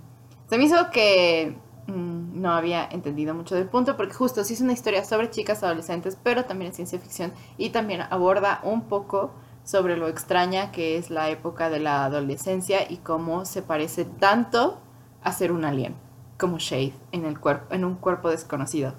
se 0.49 0.57
me 0.57 0.63
hizo 0.63 0.89
que 0.91 1.57
mm, 1.87 2.41
no 2.41 2.51
había 2.51 2.87
entendido 2.89 3.33
mucho 3.33 3.55
del 3.55 3.67
punto, 3.67 3.97
porque 3.97 4.13
justo 4.13 4.43
sí 4.43 4.53
es 4.53 4.61
una 4.61 4.73
historia 4.73 5.03
sobre 5.03 5.29
chicas 5.29 5.63
adolescentes, 5.63 6.17
pero 6.21 6.45
también 6.45 6.69
es 6.69 6.75
ciencia 6.75 6.99
ficción 6.99 7.33
y 7.57 7.69
también 7.69 8.01
aborda 8.01 8.61
un 8.63 8.83
poco 8.83 9.31
sobre 9.63 9.97
lo 9.97 10.07
extraña 10.07 10.71
que 10.71 10.97
es 10.97 11.09
la 11.09 11.29
época 11.29 11.69
de 11.69 11.79
la 11.79 12.05
adolescencia 12.05 12.89
y 12.89 12.97
cómo 12.97 13.43
se 13.43 13.61
parece 13.61 14.05
tanto 14.05 14.79
a 15.21 15.33
ser 15.33 15.51
un 15.51 15.65
alien. 15.65 15.95
como 16.37 16.59
Shade 16.59 16.93
en, 17.11 17.25
el 17.25 17.39
cuerpo, 17.39 17.73
en 17.73 17.83
un 17.83 17.95
cuerpo 17.95 18.29
desconocido. 18.29 18.93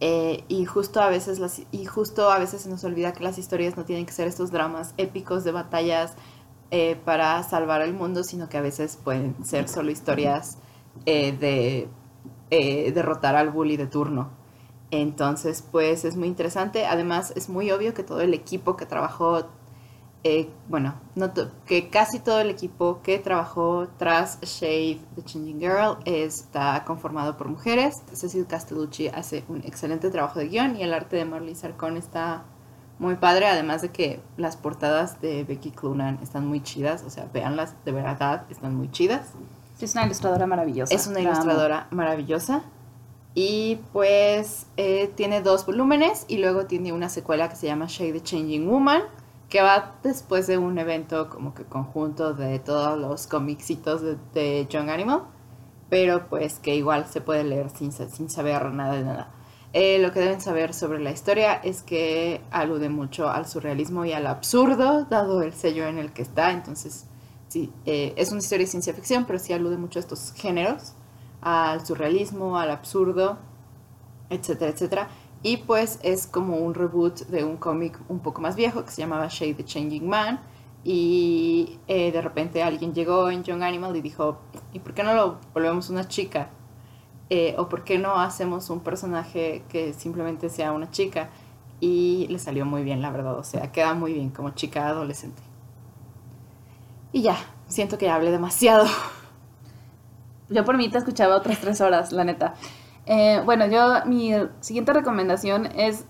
Eh, 0.00 0.44
y 0.48 0.66
justo 0.66 1.00
a 1.00 1.08
veces 1.08 1.64
y 1.70 1.86
justo 1.86 2.30
a 2.30 2.38
veces 2.38 2.60
se 2.60 2.68
nos 2.68 2.84
olvida 2.84 3.14
que 3.14 3.24
las 3.24 3.38
historias 3.38 3.78
no 3.78 3.84
tienen 3.86 4.04
que 4.04 4.12
ser 4.12 4.28
estos 4.28 4.50
dramas 4.50 4.92
épicos 4.98 5.42
de 5.44 5.52
batallas 5.52 6.14
eh, 6.70 6.96
para 7.04 7.42
salvar 7.42 7.82
el 7.82 7.94
mundo, 7.94 8.24
sino 8.24 8.48
que 8.48 8.58
a 8.58 8.60
veces 8.60 8.98
pueden 9.02 9.44
ser 9.44 9.68
solo 9.68 9.90
historias 9.90 10.58
eh, 11.04 11.32
de 12.50 12.92
derrotar 12.92 13.36
al 13.36 13.50
bully 13.50 13.76
de 13.76 13.86
turno. 13.86 14.30
Entonces, 14.90 15.62
pues 15.62 16.04
es 16.04 16.16
muy 16.16 16.28
interesante. 16.28 16.86
Además, 16.86 17.32
es 17.36 17.48
muy 17.48 17.70
obvio 17.70 17.92
que 17.92 18.02
todo 18.02 18.20
el 18.20 18.34
equipo 18.34 18.76
que 18.76 18.86
trabajó 18.86 19.46
eh, 20.28 20.50
bueno, 20.68 20.94
que 21.66 21.88
casi 21.88 22.18
todo 22.18 22.40
el 22.40 22.50
equipo 22.50 23.00
que 23.00 23.20
trabajó 23.20 23.86
tras 23.96 24.40
Shade 24.40 24.98
The 25.14 25.22
Changing 25.22 25.60
Girl 25.60 25.98
está 26.04 26.82
conformado 26.84 27.36
por 27.36 27.46
mujeres. 27.46 28.02
Cecil 28.12 28.44
Castellucci 28.48 29.06
hace 29.06 29.44
un 29.48 29.58
excelente 29.58 30.10
trabajo 30.10 30.40
de 30.40 30.48
guion 30.48 30.74
y 30.74 30.82
el 30.82 30.92
arte 30.94 31.14
de 31.14 31.26
Marley 31.26 31.54
Sarcón 31.54 31.96
está 31.96 32.44
muy 32.98 33.16
padre, 33.16 33.46
además 33.46 33.82
de 33.82 33.90
que 33.90 34.20
las 34.36 34.56
portadas 34.56 35.20
de 35.20 35.44
Becky 35.44 35.70
Clunan 35.70 36.18
están 36.22 36.46
muy 36.46 36.62
chidas, 36.62 37.02
o 37.02 37.10
sea, 37.10 37.28
véanlas, 37.32 37.74
de 37.84 37.92
verdad, 37.92 38.44
están 38.50 38.74
muy 38.74 38.90
chidas. 38.90 39.32
Es 39.80 39.94
una 39.94 40.06
ilustradora 40.06 40.46
maravillosa. 40.46 40.94
Es 40.94 41.06
una 41.06 41.20
ilustradora 41.20 41.88
maravillosa. 41.90 42.62
Y 43.34 43.80
pues 43.92 44.66
eh, 44.78 45.12
tiene 45.14 45.42
dos 45.42 45.66
volúmenes 45.66 46.24
y 46.26 46.38
luego 46.38 46.64
tiene 46.64 46.94
una 46.94 47.10
secuela 47.10 47.50
que 47.50 47.56
se 47.56 47.66
llama 47.66 47.84
Shade 47.86 48.14
the 48.14 48.22
Changing 48.22 48.66
Woman, 48.66 49.02
que 49.50 49.60
va 49.60 49.96
después 50.02 50.46
de 50.46 50.56
un 50.56 50.78
evento 50.78 51.28
como 51.28 51.52
que 51.52 51.64
conjunto 51.64 52.32
de 52.32 52.58
todos 52.60 52.98
los 52.98 53.26
comicitos 53.26 54.00
de, 54.00 54.16
de 54.32 54.66
Young 54.70 54.88
Animal, 54.88 55.24
pero 55.90 56.28
pues 56.30 56.58
que 56.58 56.74
igual 56.74 57.06
se 57.06 57.20
puede 57.20 57.44
leer 57.44 57.68
sin, 57.68 57.92
sin 57.92 58.30
saber 58.30 58.72
nada 58.72 58.94
de 58.94 59.04
nada. 59.04 59.35
Eh, 59.78 59.98
lo 59.98 60.10
que 60.10 60.20
deben 60.20 60.40
saber 60.40 60.72
sobre 60.72 61.00
la 61.00 61.10
historia 61.10 61.52
es 61.52 61.82
que 61.82 62.40
alude 62.50 62.88
mucho 62.88 63.28
al 63.28 63.46
surrealismo 63.46 64.06
y 64.06 64.12
al 64.14 64.26
absurdo, 64.26 65.04
dado 65.04 65.42
el 65.42 65.52
sello 65.52 65.86
en 65.86 65.98
el 65.98 66.14
que 66.14 66.22
está. 66.22 66.50
Entonces, 66.50 67.04
sí, 67.48 67.70
eh, 67.84 68.14
es 68.16 68.30
una 68.30 68.38
historia 68.38 68.64
de 68.64 68.70
ciencia 68.70 68.94
ficción, 68.94 69.26
pero 69.26 69.38
sí 69.38 69.52
alude 69.52 69.76
mucho 69.76 69.98
a 69.98 70.00
estos 70.00 70.32
géneros, 70.32 70.94
al 71.42 71.86
surrealismo, 71.86 72.58
al 72.58 72.70
absurdo, 72.70 73.36
etcétera, 74.30 74.70
etcétera. 74.70 75.08
Y 75.42 75.58
pues 75.58 75.98
es 76.02 76.26
como 76.26 76.56
un 76.56 76.72
reboot 76.72 77.26
de 77.26 77.44
un 77.44 77.58
cómic 77.58 78.00
un 78.08 78.20
poco 78.20 78.40
más 78.40 78.56
viejo 78.56 78.82
que 78.82 78.90
se 78.90 79.02
llamaba 79.02 79.28
Shade 79.28 79.56
the 79.56 79.64
Changing 79.66 80.08
Man. 80.08 80.40
Y 80.84 81.78
eh, 81.86 82.12
de 82.12 82.22
repente 82.22 82.62
alguien 82.62 82.94
llegó 82.94 83.28
en 83.28 83.44
Young 83.44 83.62
Animal 83.62 83.94
y 83.94 84.00
dijo, 84.00 84.38
¿y 84.72 84.78
por 84.78 84.94
qué 84.94 85.02
no 85.02 85.12
lo 85.12 85.38
volvemos 85.52 85.90
una 85.90 86.08
chica? 86.08 86.48
Eh, 87.28 87.54
¿O 87.58 87.68
por 87.68 87.82
qué 87.82 87.98
no 87.98 88.20
hacemos 88.20 88.70
un 88.70 88.80
personaje 88.80 89.64
que 89.68 89.92
simplemente 89.92 90.48
sea 90.48 90.72
una 90.72 90.90
chica? 90.90 91.30
Y 91.80 92.26
le 92.28 92.38
salió 92.38 92.64
muy 92.64 92.84
bien, 92.84 93.02
la 93.02 93.10
verdad. 93.10 93.38
O 93.38 93.44
sea, 93.44 93.72
queda 93.72 93.94
muy 93.94 94.12
bien 94.12 94.30
como 94.30 94.50
chica 94.50 94.88
adolescente. 94.88 95.42
Y 97.12 97.22
ya, 97.22 97.36
siento 97.66 97.98
que 97.98 98.08
hablé 98.08 98.30
demasiado. 98.30 98.86
Yo 100.48 100.64
por 100.64 100.76
mí 100.76 100.88
te 100.88 100.98
escuchaba 100.98 101.36
otras 101.36 101.60
tres 101.60 101.80
horas, 101.80 102.12
la 102.12 102.24
neta. 102.24 102.54
Eh, 103.06 103.40
bueno, 103.44 103.66
yo, 103.66 104.04
mi 104.06 104.32
siguiente 104.60 104.92
recomendación 104.92 105.66
es, 105.76 106.06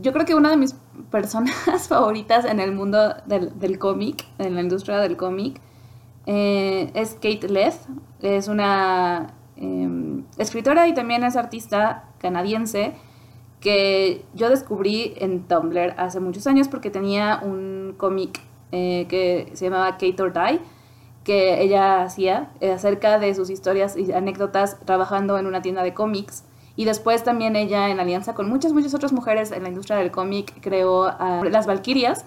yo 0.00 0.12
creo 0.12 0.24
que 0.24 0.34
una 0.34 0.50
de 0.50 0.56
mis 0.56 0.74
personas 1.10 1.54
favoritas 1.88 2.44
en 2.46 2.60
el 2.60 2.72
mundo 2.72 3.14
del, 3.26 3.78
cómic, 3.78 4.26
en 4.38 4.54
la 4.54 4.62
industria 4.62 4.98
del 4.98 5.16
cómic, 5.16 5.60
eh, 6.26 6.90
es 6.94 7.14
Kate 7.14 7.48
Leth. 7.48 7.76
Es 8.20 8.48
una 8.48 9.34
em, 9.60 10.24
escritora 10.38 10.88
y 10.88 10.94
también 10.94 11.22
es 11.24 11.36
artista 11.36 12.04
canadiense 12.18 12.94
que 13.60 14.24
yo 14.34 14.48
descubrí 14.48 15.14
en 15.16 15.46
Tumblr 15.46 15.94
hace 15.98 16.18
muchos 16.18 16.46
años 16.46 16.68
porque 16.68 16.90
tenía 16.90 17.40
un 17.42 17.94
cómic 17.96 18.40
eh, 18.72 19.06
que 19.08 19.50
se 19.54 19.66
llamaba 19.66 19.92
Kate 19.92 20.22
or 20.22 20.32
Die 20.32 20.60
que 21.24 21.62
ella 21.62 22.02
hacía 22.02 22.50
eh, 22.60 22.72
acerca 22.72 23.18
de 23.18 23.34
sus 23.34 23.50
historias 23.50 23.96
y 23.96 24.10
anécdotas 24.12 24.80
trabajando 24.80 25.38
en 25.38 25.46
una 25.46 25.62
tienda 25.62 25.82
de 25.82 25.94
cómics. 25.94 26.44
Y 26.76 26.86
después 26.86 27.24
también 27.24 27.56
ella, 27.56 27.90
en 27.90 28.00
alianza 28.00 28.34
con 28.34 28.48
muchas, 28.48 28.72
muchas 28.72 28.94
otras 28.94 29.12
mujeres 29.12 29.52
en 29.52 29.62
la 29.62 29.68
industria 29.68 29.96
del 29.98 30.10
cómic, 30.10 30.54
creó 30.60 31.04
a 31.04 31.42
las 31.44 31.66
Valquirias. 31.66 32.24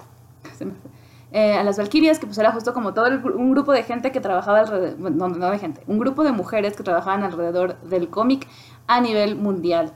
Eh, 1.36 1.54
a 1.54 1.64
las 1.64 1.80
Valquirias, 1.80 2.20
que 2.20 2.28
pues 2.28 2.38
era 2.38 2.52
justo 2.52 2.76
como 2.76 2.94
todo 2.94 3.08
un 3.08 3.50
grupo 3.50 3.72
de 3.72 3.82
gente 3.82 4.12
que 4.12 4.22
trabajaba 4.22 4.60
alrededor, 4.60 5.12
no, 5.12 5.30
no 5.30 5.50
de 5.50 5.58
gente, 5.58 5.82
un 5.88 5.98
grupo 5.98 6.24
de 6.24 6.32
mujeres 6.32 6.78
que 6.78 6.84
trabajaban 6.84 7.24
alrededor 7.24 7.82
del 7.82 8.08
cómic 8.10 8.48
a 8.86 9.02
nivel 9.02 9.36
mundial. 9.36 9.94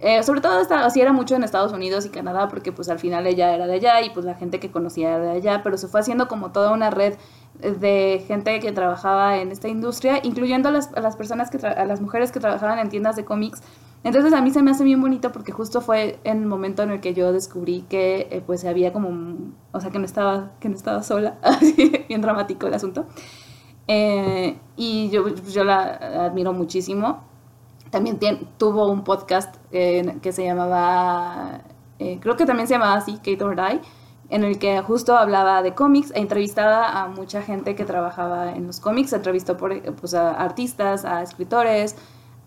Eh, 0.00 0.24
sobre 0.24 0.40
todo 0.40 0.58
así 0.58 1.00
era 1.00 1.12
mucho 1.12 1.36
en 1.36 1.44
Estados 1.44 1.72
Unidos 1.72 2.06
y 2.06 2.08
Canadá 2.08 2.48
porque 2.48 2.72
pues 2.72 2.88
al 2.88 2.98
final 2.98 3.26
ella 3.28 3.54
era 3.54 3.68
de 3.68 3.74
allá 3.74 4.00
y 4.02 4.10
pues 4.10 4.26
la 4.26 4.34
gente 4.34 4.58
que 4.58 4.72
conocía 4.72 5.10
era 5.10 5.24
de 5.26 5.30
allá, 5.30 5.60
pero 5.62 5.78
se 5.78 5.86
fue 5.86 6.00
haciendo 6.00 6.26
como 6.26 6.50
toda 6.50 6.72
una 6.72 6.90
red 6.90 7.14
de 7.60 8.24
gente 8.26 8.58
que 8.58 8.72
trabajaba 8.72 9.38
en 9.38 9.52
esta 9.52 9.68
industria, 9.68 10.18
incluyendo 10.24 10.70
a 10.70 10.72
las, 10.72 10.90
las 10.90 11.14
personas, 11.14 11.50
que 11.50 11.64
a 11.64 11.84
las 11.84 12.00
mujeres 12.00 12.32
que 12.32 12.40
trabajaban 12.40 12.80
en 12.80 12.88
tiendas 12.88 13.14
de 13.14 13.24
cómics. 13.24 13.62
Entonces 14.02 14.32
a 14.32 14.40
mí 14.40 14.50
se 14.50 14.62
me 14.62 14.70
hace 14.70 14.84
bien 14.84 15.00
bonito 15.00 15.30
porque 15.30 15.52
justo 15.52 15.80
fue 15.80 16.18
en 16.24 16.38
el 16.38 16.46
momento 16.46 16.82
en 16.82 16.90
el 16.90 17.00
que 17.00 17.12
yo 17.12 17.32
descubrí 17.32 17.82
que 17.82 18.28
eh, 18.30 18.42
pues 18.44 18.64
había 18.64 18.92
como, 18.92 19.36
o 19.72 19.80
sea, 19.80 19.90
que 19.90 19.98
no 19.98 20.06
estaba, 20.06 20.52
que 20.60 20.68
no 20.68 20.74
estaba 20.74 21.02
sola, 21.02 21.38
bien 22.08 22.20
dramático 22.20 22.66
el 22.66 22.74
asunto. 22.74 23.06
Eh, 23.88 24.58
y 24.76 25.10
yo, 25.10 25.28
yo 25.28 25.64
la 25.64 26.26
admiro 26.26 26.52
muchísimo 26.52 27.30
también 27.90 28.18
tuvo 28.56 28.88
un 28.90 29.04
podcast 29.04 29.56
eh, 29.72 30.18
que 30.22 30.32
se 30.32 30.44
llamaba, 30.44 31.62
eh, 31.98 32.18
creo 32.20 32.36
que 32.36 32.46
también 32.46 32.68
se 32.68 32.74
llamaba 32.74 32.94
así, 32.94 33.16
Kate 33.16 33.42
or 33.42 33.56
Die, 33.56 33.80
en 34.30 34.44
el 34.44 34.58
que 34.58 34.80
justo 34.80 35.16
hablaba 35.16 35.62
de 35.62 35.74
cómics 35.74 36.12
e 36.12 36.20
entrevistaba 36.20 37.02
a 37.02 37.08
mucha 37.08 37.42
gente 37.42 37.74
que 37.74 37.84
trabajaba 37.84 38.52
en 38.52 38.66
los 38.66 38.78
cómics, 38.78 39.12
entrevistó 39.12 39.56
por, 39.56 39.82
pues, 39.96 40.14
a 40.14 40.30
artistas, 40.30 41.04
a 41.04 41.22
escritores, 41.22 41.96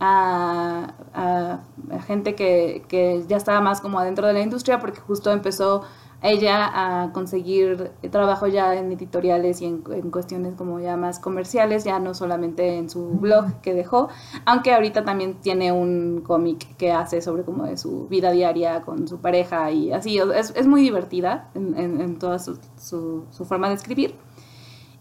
a, 0.04 0.94
a, 1.14 1.60
gente 2.02 2.36
que, 2.36 2.84
que, 2.88 3.24
ya 3.28 3.38
estaba 3.38 3.62
más 3.62 3.80
como 3.80 4.00
adentro 4.00 4.28
de 4.28 4.34
la 4.34 4.42
industria 4.42 4.80
porque 4.80 5.00
justo 5.00 5.32
empezó 5.32 5.84
ella 6.22 6.72
a 6.74 7.12
conseguir 7.12 7.92
trabajo 8.10 8.48
ya 8.48 8.76
en 8.76 8.92
editoriales 8.92 9.62
y 9.62 9.66
en, 9.66 9.82
cuestiones 9.82 10.56
como 10.56 10.80
ya 10.80 10.96
más 10.96 11.20
comerciales, 11.20 11.84
ya 11.84 12.00
no 12.00 12.14
solamente 12.14 12.78
en 12.78 12.90
su 12.90 13.10
blog 13.10 13.62
que 13.62 13.74
dejó, 13.74 14.08
aunque 14.46 14.74
ahorita 14.74 15.04
también 15.04 15.36
tiene 15.42 15.74
un 15.74 16.22
cómic 16.26 16.78
que 16.78 16.92
hace 16.94 17.22
sobre 17.22 17.44
como 17.44 17.66
de 17.66 17.78
su 17.78 18.08
vida 18.08 18.32
diaria 18.32 18.82
con 18.84 19.08
su 19.08 19.20
pareja 19.20 19.70
y 19.72 19.92
así, 19.92 20.18
es, 20.18 20.54
es 20.56 20.66
muy 20.66 20.82
divertida 20.82 21.50
en, 21.56 21.78
en, 21.78 22.20
toda 22.20 22.40
su, 22.40 22.58
su, 22.78 23.46
forma 23.46 23.68
de 23.68 23.76
escribir. 23.76 24.16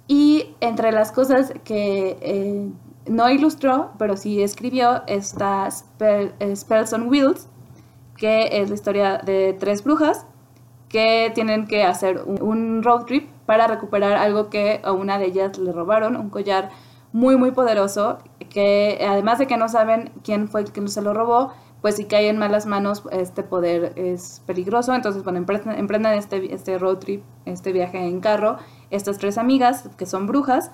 Y 0.08 0.56
entre 0.60 0.90
las 0.90 1.12
cosas 1.12 1.52
que 1.62 2.18
eh, 2.20 2.68
no 3.06 3.30
ilustró, 3.30 3.90
pero 3.98 4.16
sí 4.16 4.42
escribió, 4.42 5.02
está 5.06 5.68
Spells 5.70 6.92
on 6.92 7.08
Wheels, 7.08 7.48
que 8.16 8.60
es 8.60 8.68
la 8.68 8.74
historia 8.74 9.18
de 9.18 9.56
tres 9.58 9.84
brujas 9.84 10.26
que 10.88 11.32
tienen 11.34 11.66
que 11.66 11.84
hacer 11.84 12.22
un, 12.22 12.82
road 12.82 13.06
trip 13.06 13.28
para 13.46 13.66
recuperar 13.66 14.12
algo 14.12 14.50
que 14.50 14.80
a 14.84 14.92
una 14.92 15.18
de 15.18 15.26
ellas 15.26 15.58
le 15.58 15.72
robaron, 15.72 16.16
un 16.16 16.28
collar 16.30 16.70
muy 17.12 17.36
muy 17.36 17.50
poderoso 17.50 18.18
que 18.50 19.04
además 19.08 19.38
de 19.38 19.46
que 19.46 19.56
no 19.56 19.68
saben 19.68 20.12
quién 20.22 20.48
fue 20.48 20.60
el 20.60 20.72
que 20.72 20.86
se 20.88 21.02
lo 21.02 21.14
robó, 21.14 21.52
pues 21.80 21.96
si 21.96 22.04
cae 22.04 22.28
en 22.28 22.38
malas 22.38 22.66
manos 22.66 23.02
este 23.10 23.42
poder 23.42 23.92
es 23.96 24.42
peligroso, 24.46 24.94
entonces 24.94 25.24
bueno, 25.24 25.38
emprenden, 25.38 26.12
este, 26.12 26.54
este 26.54 26.78
road 26.78 26.98
trip, 26.98 27.24
este 27.46 27.72
viaje 27.72 27.98
en 27.98 28.20
carro, 28.20 28.58
estas 28.90 29.18
tres 29.18 29.38
amigas 29.38 29.88
que 29.96 30.06
son 30.06 30.26
brujas 30.26 30.70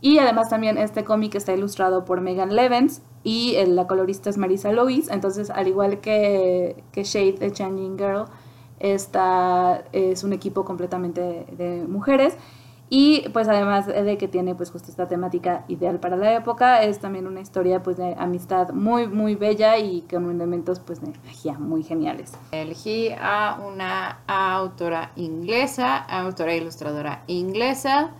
y 0.00 0.18
además 0.18 0.48
también 0.48 0.78
este 0.78 1.04
cómic 1.04 1.34
está 1.34 1.52
ilustrado 1.52 2.04
por 2.04 2.20
Megan 2.20 2.54
Levens 2.54 3.02
y 3.24 3.56
la 3.66 3.86
colorista 3.86 4.30
es 4.30 4.38
Marisa 4.38 4.72
Lois, 4.72 5.10
entonces 5.10 5.50
al 5.50 5.66
igual 5.66 6.00
que, 6.00 6.82
que 6.92 7.04
Shade 7.04 7.38
de 7.38 7.52
Changing 7.52 7.98
Girl, 7.98 8.26
esta 8.78 9.84
es 9.92 10.22
un 10.22 10.32
equipo 10.32 10.64
completamente 10.64 11.46
de, 11.50 11.84
mujeres. 11.88 12.36
Y 12.90 13.28
pues 13.34 13.48
además 13.48 13.86
de 13.86 14.16
que 14.16 14.28
tiene 14.28 14.54
pues 14.54 14.70
justo 14.70 14.90
esta 14.90 15.08
temática 15.08 15.66
ideal 15.68 16.00
para 16.00 16.16
la 16.16 16.34
época, 16.34 16.82
es 16.82 17.00
también 17.00 17.26
una 17.26 17.42
historia 17.42 17.82
pues 17.82 17.98
de 17.98 18.14
amistad 18.16 18.70
muy 18.70 19.06
muy 19.06 19.34
bella 19.34 19.76
y 19.76 20.00
con 20.10 20.30
elementos 20.30 20.80
pues 20.80 21.02
de 21.02 21.12
magia 21.26 21.58
muy 21.58 21.82
geniales. 21.82 22.32
Elegí 22.50 23.10
a 23.20 23.60
una 23.62 24.20
autora 24.26 25.12
inglesa, 25.16 25.98
autora 25.98 26.54
e 26.54 26.56
ilustradora 26.56 27.24
inglesa 27.26 28.14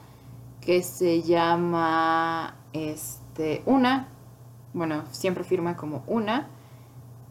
que 0.61 0.83
se 0.83 1.23
llama 1.23 2.57
este 2.73 3.63
Una, 3.67 4.09
bueno, 4.73 5.05
siempre 5.11 5.45
firma 5.45 5.77
como 5.77 6.03
Una. 6.07 6.49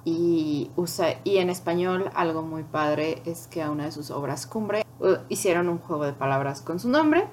Y, 0.05 0.71
usa, 0.77 1.15
y 1.25 1.37
en 1.37 1.49
español 1.49 2.09
algo 2.15 2.41
muy 2.41 2.63
padre 2.63 3.21
es 3.25 3.47
que 3.47 3.61
a 3.61 3.69
una 3.69 3.83
de 3.83 3.91
sus 3.91 4.09
obras 4.09 4.47
cumbre 4.47 4.85
uh, 5.01 5.17
hicieron 5.27 5.67
un 5.67 5.79
juego 5.79 6.05
de 6.05 6.13
palabras 6.13 6.61
con 6.61 6.79
su 6.79 6.87
nombre 6.87 7.27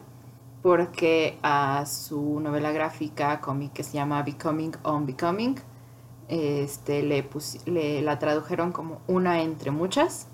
porque 0.64 1.38
a 1.42 1.84
su 1.84 2.40
novela 2.40 2.72
gráfica 2.72 3.38
cómic 3.42 3.74
que 3.74 3.82
se 3.82 3.92
llama 3.92 4.22
Becoming 4.22 4.72
on 4.82 5.04
Becoming, 5.04 5.56
este, 6.28 7.02
le, 7.02 7.28
le 7.66 8.00
la 8.00 8.18
tradujeron 8.18 8.72
como 8.72 9.02
una 9.06 9.42
entre 9.42 9.70
muchas. 9.70 10.26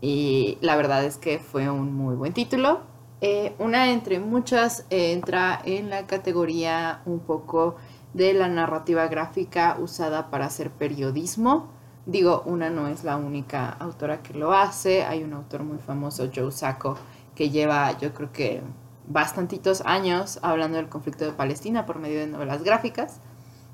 Y 0.00 0.56
la 0.62 0.74
verdad 0.74 1.04
es 1.04 1.18
que 1.18 1.38
fue 1.38 1.68
un 1.68 1.94
muy 1.94 2.14
buen 2.14 2.32
título. 2.32 2.80
Eh, 3.24 3.54
una 3.60 3.92
entre 3.92 4.18
muchas 4.18 4.84
entra 4.90 5.62
en 5.64 5.90
la 5.90 6.08
categoría 6.08 7.02
un 7.06 7.20
poco 7.20 7.76
de 8.14 8.34
la 8.34 8.48
narrativa 8.48 9.06
gráfica 9.06 9.76
usada 9.78 10.28
para 10.28 10.46
hacer 10.46 10.72
periodismo. 10.72 11.68
Digo, 12.04 12.42
una 12.46 12.68
no 12.68 12.88
es 12.88 13.04
la 13.04 13.16
única 13.16 13.68
autora 13.78 14.24
que 14.24 14.34
lo 14.34 14.52
hace. 14.52 15.04
Hay 15.04 15.22
un 15.22 15.34
autor 15.34 15.62
muy 15.62 15.78
famoso, 15.78 16.30
Joe 16.34 16.50
Sacco, 16.50 16.96
que 17.36 17.50
lleva 17.50 17.96
yo 17.96 18.12
creo 18.12 18.32
que 18.32 18.60
bastantitos 19.06 19.82
años 19.82 20.40
hablando 20.42 20.78
del 20.78 20.88
conflicto 20.88 21.24
de 21.24 21.30
Palestina 21.30 21.86
por 21.86 22.00
medio 22.00 22.18
de 22.18 22.26
novelas 22.26 22.64
gráficas. 22.64 23.20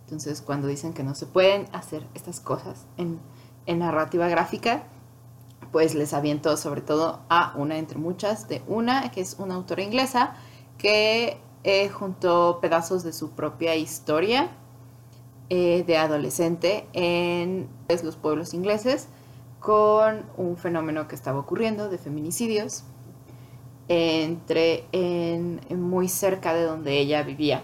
Entonces, 0.02 0.43
cuando 0.43 0.69
dicen 0.69 0.93
que 0.93 1.05
no 1.05 1.14
se 1.14 1.25
pueden 1.25 1.69
hacer 1.73 2.07
estas 2.14 2.40
cosas 2.40 2.85
en 2.99 3.19
narrativa 3.78 4.28
gráfica, 4.28 4.83
pues 5.73 5.95
les 5.95 6.13
aviento 6.13 6.57
sobre 6.57 6.81
todo 6.81 7.21
a 7.29 7.53
una 7.57 7.79
entre 7.79 7.99
muchas 7.99 8.49
de 8.49 8.63
una, 8.67 9.11
que 9.11 9.21
es 9.21 9.37
una 9.39 9.55
autora 9.55 9.83
inglesa, 9.83 10.35
que 10.79 11.39
eh, 11.65 11.89
juntó 11.89 12.59
pedazos 12.61 13.03
de 13.03 13.13
su 13.13 13.31
propia 13.31 13.75
historia 13.77 14.51
eh, 15.51 15.85
de 15.87 15.97
adolescente 15.97 16.87
en 16.93 17.69
pues, 17.87 18.05
los 18.05 18.17
pueblos 18.17 18.55
ingleses 18.55 19.09
con 19.61 20.25
un 20.37 20.57
fenómeno 20.57 21.09
que 21.09 21.15
estaba 21.15 21.41
ocurriendo 21.41 21.89
de 21.89 21.99
feminicidios 21.99 22.85
entre 23.89 24.85
en, 24.93 25.61
muy 25.81 26.09
cerca 26.09 26.53
de 26.53 26.65
donde 26.65 26.99
ella 26.99 27.23
vivía 27.23 27.63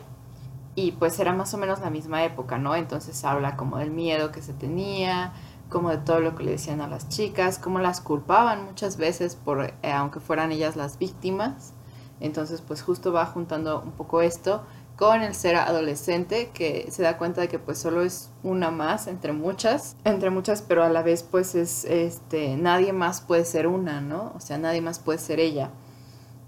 y 0.75 0.93
pues 0.93 1.19
era 1.21 1.33
más 1.33 1.55
o 1.55 1.59
menos 1.59 1.81
la 1.81 1.91
misma 1.91 2.25
época, 2.25 2.59
¿no? 2.59 2.75
Entonces 2.75 3.25
habla 3.25 3.57
como 3.57 3.79
del 3.79 3.91
miedo 3.91 4.33
que 4.33 4.43
se 4.43 4.55
tenía, 4.55 5.33
como 5.75 5.91
de 5.91 5.99
todo 5.99 6.21
lo 6.21 6.37
que 6.37 6.45
le 6.45 6.53
decían 6.53 6.81
a 6.81 6.87
las 6.87 7.09
chicas, 7.09 7.59
como 7.59 7.81
las 7.81 8.01
culpaban 8.01 8.65
muchas 8.65 8.97
veces 8.97 9.35
por, 9.35 9.61
eh, 9.83 9.93
aunque 9.93 10.21
fueran 10.21 10.53
ellas 10.53 10.77
las 10.77 11.01
víctimas. 11.01 11.73
Entonces, 12.21 12.61
pues 12.61 12.81
justo 12.81 13.13
va 13.13 13.27
juntando 13.27 13.83
un 13.83 13.91
poco 13.91 14.23
esto 14.23 14.63
con 14.95 15.23
el 15.23 15.35
ser 15.35 15.57
adolescente 15.57 16.51
que 16.55 16.87
se 16.93 17.03
da 17.03 17.19
cuenta 17.19 17.41
de 17.41 17.49
que 17.49 17.59
pues 17.59 17.79
solo 17.79 18.03
es 18.03 18.31
una 18.45 18.71
más 18.71 19.09
entre 19.09 19.33
muchas, 19.33 19.97
entre 20.05 20.31
muchas, 20.31 20.63
pero 20.63 20.85
a 20.85 20.89
la 20.91 21.03
vez 21.03 21.25
pues 21.25 21.57
es 21.57 21.85
este 21.87 22.57
nadie 22.57 22.93
más 22.93 23.21
puede 23.21 23.45
ser 23.45 23.67
una, 23.67 24.01
¿no? 24.01 24.33
O 24.37 24.41
sea, 24.41 24.59
nadie 24.59 24.81
más 24.81 25.01
puede 25.01 25.19
ser 25.19 25.41
ella. 25.41 25.71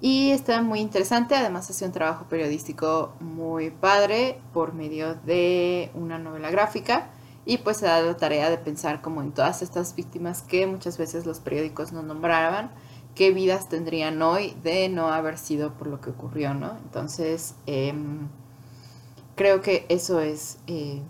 Y 0.00 0.30
está 0.30 0.62
muy 0.62 0.78
interesante, 0.78 1.34
además 1.34 1.68
hace 1.68 1.84
un 1.84 1.90
trabajo 1.90 2.26
periodístico 2.28 3.14
muy 3.18 3.70
padre 3.70 4.38
por 4.54 4.72
medio 4.72 5.16
de 5.16 5.90
una 5.94 6.16
novela 6.16 6.52
gráfica 6.52 7.10
y 7.46 7.58
pues 7.58 7.78
se 7.78 7.86
da 7.86 8.02
la 8.02 8.16
tarea 8.16 8.50
de 8.50 8.58
pensar 8.58 9.00
como 9.00 9.22
en 9.22 9.30
todas 9.32 9.62
estas 9.62 9.94
víctimas 9.94 10.42
que 10.42 10.66
muchas 10.66 10.98
veces 10.98 11.24
los 11.24 11.38
periódicos 11.38 11.92
no 11.92 12.02
nombraban, 12.02 12.72
qué 13.14 13.30
vidas 13.30 13.68
tendrían 13.68 14.20
hoy 14.20 14.54
de 14.64 14.88
no 14.88 15.08
haber 15.08 15.38
sido 15.38 15.74
por 15.74 15.86
lo 15.86 16.00
que 16.00 16.10
ocurrió, 16.10 16.54
¿no? 16.54 16.76
Entonces, 16.76 17.54
em, 17.66 18.28
creo 19.36 19.62
que 19.62 19.86
eso 19.88 20.20
es 20.20 20.58
eh, 20.66 21.02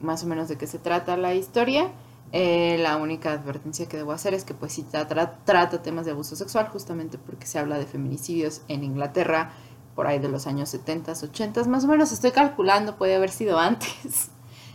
más 0.00 0.24
o 0.24 0.26
menos 0.26 0.48
de 0.48 0.56
qué 0.56 0.66
se 0.66 0.78
trata 0.78 1.16
la 1.18 1.34
historia. 1.34 1.92
Eh, 2.32 2.78
la 2.80 2.96
única 2.96 3.32
advertencia 3.32 3.86
que 3.86 3.98
debo 3.98 4.12
hacer 4.12 4.32
es 4.32 4.44
que 4.44 4.54
pues 4.54 4.72
sí 4.72 4.86
trata 4.90 5.82
temas 5.82 6.06
de 6.06 6.12
abuso 6.12 6.34
sexual 6.34 6.68
justamente 6.68 7.18
porque 7.18 7.46
se 7.46 7.58
habla 7.58 7.78
de 7.78 7.84
feminicidios 7.84 8.62
en 8.68 8.84
Inglaterra 8.84 9.52
por 9.94 10.06
ahí 10.06 10.18
de 10.18 10.28
los 10.28 10.46
años 10.46 10.70
70, 10.70 11.12
80, 11.12 11.64
más 11.64 11.84
o 11.84 11.88
menos 11.88 12.12
estoy 12.12 12.30
calculando, 12.30 12.96
puede 12.96 13.14
haber 13.14 13.30
sido 13.30 13.58
antes 13.58 14.31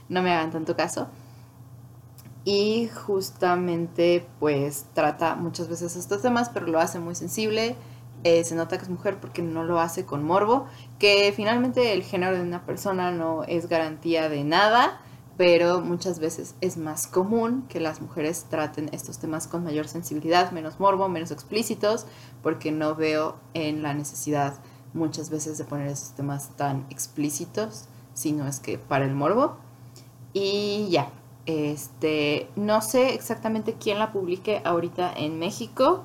no 0.09 0.21
me 0.21 0.31
hagan 0.31 0.51
tanto 0.51 0.75
caso. 0.75 1.07
Y 2.43 2.87
justamente 2.87 4.25
pues 4.39 4.85
trata 4.93 5.35
muchas 5.35 5.67
veces 5.67 5.95
estos 5.95 6.21
temas, 6.21 6.49
pero 6.49 6.67
lo 6.67 6.79
hace 6.79 6.99
muy 6.99 7.13
sensible. 7.13 7.75
Eh, 8.23 8.43
se 8.43 8.55
nota 8.55 8.77
que 8.77 8.83
es 8.83 8.89
mujer 8.89 9.19
porque 9.19 9.41
no 9.41 9.63
lo 9.63 9.79
hace 9.79 10.05
con 10.05 10.23
morbo, 10.23 10.65
que 10.97 11.31
finalmente 11.35 11.93
el 11.93 12.03
género 12.03 12.35
de 12.35 12.41
una 12.41 12.65
persona 12.65 13.11
no 13.11 13.43
es 13.43 13.67
garantía 13.67 14.27
de 14.27 14.43
nada, 14.43 15.01
pero 15.37 15.81
muchas 15.81 16.19
veces 16.19 16.55
es 16.59 16.77
más 16.77 17.05
común 17.05 17.65
que 17.69 17.79
las 17.79 18.01
mujeres 18.01 18.45
traten 18.49 18.89
estos 18.91 19.19
temas 19.19 19.47
con 19.47 19.63
mayor 19.63 19.87
sensibilidad, 19.87 20.51
menos 20.51 20.79
morbo, 20.79 21.07
menos 21.09 21.29
explícitos, 21.29 22.07
porque 22.41 22.71
no 22.71 22.95
veo 22.95 23.35
en 23.53 23.83
la 23.83 23.93
necesidad 23.93 24.55
muchas 24.93 25.29
veces 25.29 25.59
de 25.59 25.63
poner 25.63 25.87
esos 25.87 26.15
temas 26.15 26.49
tan 26.55 26.87
explícitos, 26.89 27.85
sino 28.13 28.47
es 28.47 28.59
que 28.59 28.79
para 28.79 29.05
el 29.05 29.13
morbo. 29.13 29.57
Y 30.33 30.89
ya, 30.89 31.09
este, 31.45 32.49
no 32.55 32.81
sé 32.81 33.13
exactamente 33.13 33.75
quién 33.79 33.99
la 33.99 34.11
publique 34.11 34.61
ahorita 34.63 35.13
en 35.15 35.39
México. 35.39 36.03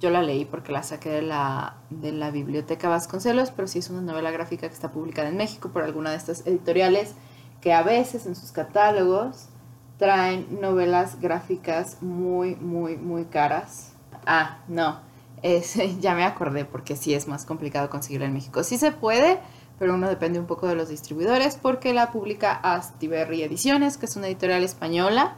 Yo 0.00 0.10
la 0.10 0.22
leí 0.22 0.44
porque 0.44 0.72
la 0.72 0.82
saqué 0.82 1.08
de 1.08 1.22
la, 1.22 1.76
de 1.90 2.12
la 2.12 2.30
biblioteca 2.30 2.88
Vasconcelos, 2.88 3.50
pero 3.50 3.66
sí 3.68 3.78
es 3.78 3.90
una 3.90 4.02
novela 4.02 4.30
gráfica 4.30 4.68
que 4.68 4.74
está 4.74 4.90
publicada 4.90 5.28
en 5.28 5.36
México 5.36 5.70
por 5.70 5.82
alguna 5.82 6.10
de 6.10 6.16
estas 6.16 6.46
editoriales 6.46 7.14
que 7.60 7.72
a 7.72 7.82
veces 7.82 8.26
en 8.26 8.36
sus 8.36 8.52
catálogos 8.52 9.48
traen 9.96 10.60
novelas 10.60 11.20
gráficas 11.20 12.02
muy, 12.02 12.56
muy, 12.56 12.96
muy 12.96 13.24
caras. 13.24 13.92
Ah, 14.26 14.58
no, 14.68 15.00
es, 15.42 15.78
ya 16.00 16.14
me 16.14 16.24
acordé 16.24 16.64
porque 16.64 16.96
sí 16.96 17.14
es 17.14 17.26
más 17.26 17.46
complicado 17.46 17.88
conseguirla 17.88 18.26
en 18.26 18.34
México. 18.34 18.62
Sí 18.64 18.76
se 18.76 18.92
puede, 18.92 19.38
pero 19.78 19.94
uno 19.94 20.08
depende 20.08 20.38
un 20.38 20.46
poco 20.46 20.66
de 20.66 20.74
los 20.74 20.88
distribuidores 20.88 21.56
porque 21.56 21.94
la 21.94 22.12
publica 22.12 22.52
Astiberri 22.52 23.42
Ediciones, 23.42 23.96
que 23.98 24.06
es 24.06 24.16
una 24.16 24.26
editorial 24.26 24.62
española 24.62 25.36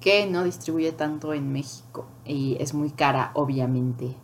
que 0.00 0.26
no 0.26 0.44
distribuye 0.44 0.92
tanto 0.92 1.34
en 1.34 1.52
México 1.52 2.06
y 2.24 2.56
es 2.60 2.72
muy 2.74 2.90
cara, 2.90 3.30
obviamente, 3.34 4.14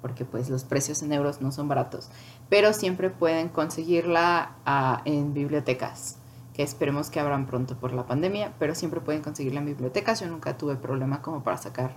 porque 0.00 0.24
pues 0.24 0.48
los 0.48 0.64
precios 0.64 1.02
en 1.02 1.12
euros 1.12 1.40
no 1.40 1.52
son 1.52 1.68
baratos, 1.68 2.10
pero 2.48 2.72
siempre 2.72 3.10
pueden 3.10 3.48
conseguirla 3.48 4.56
ah, 4.64 5.02
en 5.04 5.34
bibliotecas, 5.34 6.18
que 6.54 6.62
esperemos 6.62 7.10
que 7.10 7.20
abran 7.20 7.46
pronto 7.46 7.76
por 7.76 7.92
la 7.92 8.06
pandemia, 8.06 8.52
pero 8.58 8.74
siempre 8.74 9.00
pueden 9.00 9.22
conseguirla 9.22 9.60
en 9.60 9.66
bibliotecas. 9.66 10.20
Yo 10.20 10.26
nunca 10.26 10.58
tuve 10.58 10.76
problema 10.76 11.22
como 11.22 11.42
para 11.42 11.56
sacar 11.56 11.94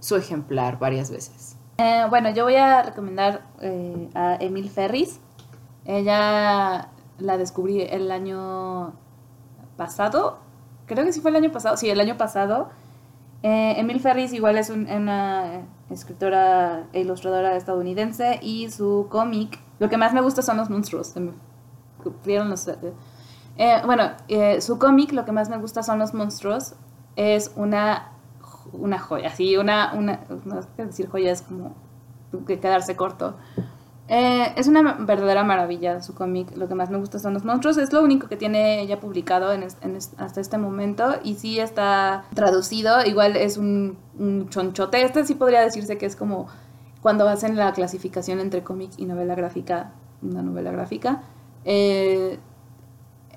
su 0.00 0.16
ejemplar 0.16 0.78
varias 0.78 1.10
veces. 1.10 1.56
Eh, 1.78 2.04
bueno, 2.08 2.30
yo 2.30 2.44
voy 2.44 2.56
a 2.56 2.82
recomendar 2.82 3.46
eh, 3.60 4.08
a 4.14 4.36
Emil 4.40 4.70
Ferris, 4.70 5.20
ella 5.84 6.90
la 7.18 7.38
descubrí 7.38 7.82
el 7.82 8.10
año 8.10 8.94
pasado, 9.76 10.38
creo 10.86 11.04
que 11.04 11.12
sí 11.12 11.20
fue 11.20 11.30
el 11.30 11.36
año 11.36 11.52
pasado, 11.52 11.76
sí, 11.76 11.90
el 11.90 12.00
año 12.00 12.16
pasado. 12.16 12.68
Eh, 13.42 13.74
Emil 13.78 14.00
Ferris 14.00 14.32
igual 14.32 14.56
es 14.56 14.70
una 14.70 15.66
escritora 15.90 16.86
e 16.92 17.00
ilustradora 17.00 17.56
estadounidense 17.56 18.38
y 18.40 18.70
su 18.70 19.06
cómic, 19.10 19.60
lo 19.78 19.90
que 19.90 19.96
más 19.96 20.14
me 20.14 20.22
gusta 20.22 20.42
son 20.42 20.56
los 20.56 20.70
monstruos. 20.70 21.14
Los, 22.24 22.68
eh, 23.56 23.82
bueno, 23.84 24.10
eh, 24.28 24.60
su 24.60 24.78
cómic, 24.78 25.12
lo 25.12 25.24
que 25.24 25.32
más 25.32 25.48
me 25.48 25.58
gusta 25.58 25.82
son 25.82 25.98
los 25.98 26.14
monstruos, 26.14 26.74
es 27.16 27.52
una, 27.56 28.12
una 28.72 28.98
joya, 28.98 29.30
sí, 29.30 29.56
una, 29.56 29.92
una, 29.94 30.20
no 30.44 30.58
es 30.58 30.66
decir 30.76 31.08
joya, 31.08 31.30
es 31.32 31.42
como 31.42 31.74
que 32.46 32.58
quedarse 32.58 32.96
corto. 32.96 33.36
Eh, 34.06 34.52
es 34.56 34.68
una 34.68 34.96
verdadera 35.00 35.44
maravilla 35.44 36.02
su 36.02 36.14
cómic. 36.14 36.54
Lo 36.56 36.68
que 36.68 36.74
más 36.74 36.90
me 36.90 36.98
gusta 36.98 37.18
son 37.18 37.34
los 37.34 37.44
monstruos. 37.44 37.78
Es 37.78 37.92
lo 37.92 38.02
único 38.02 38.28
que 38.28 38.36
tiene 38.36 38.80
ella 38.80 39.00
publicado 39.00 39.52
en 39.52 39.64
hasta 39.64 40.40
este 40.40 40.58
momento. 40.58 41.14
Y 41.22 41.34
sí 41.34 41.58
está 41.58 42.24
traducido. 42.34 43.04
Igual 43.04 43.36
es 43.36 43.56
un, 43.56 43.96
chonchote. 44.50 45.02
Este 45.02 45.24
sí 45.24 45.34
podría 45.34 45.60
decirse 45.60 45.98
que 45.98 46.06
es 46.06 46.16
como 46.16 46.48
cuando 47.00 47.28
hacen 47.28 47.56
la 47.56 47.72
clasificación 47.72 48.40
entre 48.40 48.62
cómic 48.62 48.92
y 48.98 49.06
novela 49.06 49.34
gráfica. 49.34 49.92
Una 50.22 50.42
novela 50.42 50.70
gráfica. 50.70 51.22
Eh, 51.64 52.38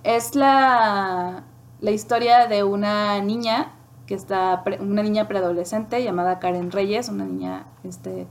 es 0.03 0.36
la, 0.36 1.43
la 1.82 1.91
historia 1.91 2.47
de 2.47 2.63
una 2.63 3.21
niña 3.21 3.73
que 4.06 4.15
está, 4.15 4.63
una 4.80 5.03
niña 5.03 5.27
preadolescente 5.27 6.01
llamada 6.01 6.39
Karen 6.39 6.71
Reyes, 6.71 7.10
una 7.10 7.25
niña 7.25 7.65
este, 7.84 8.25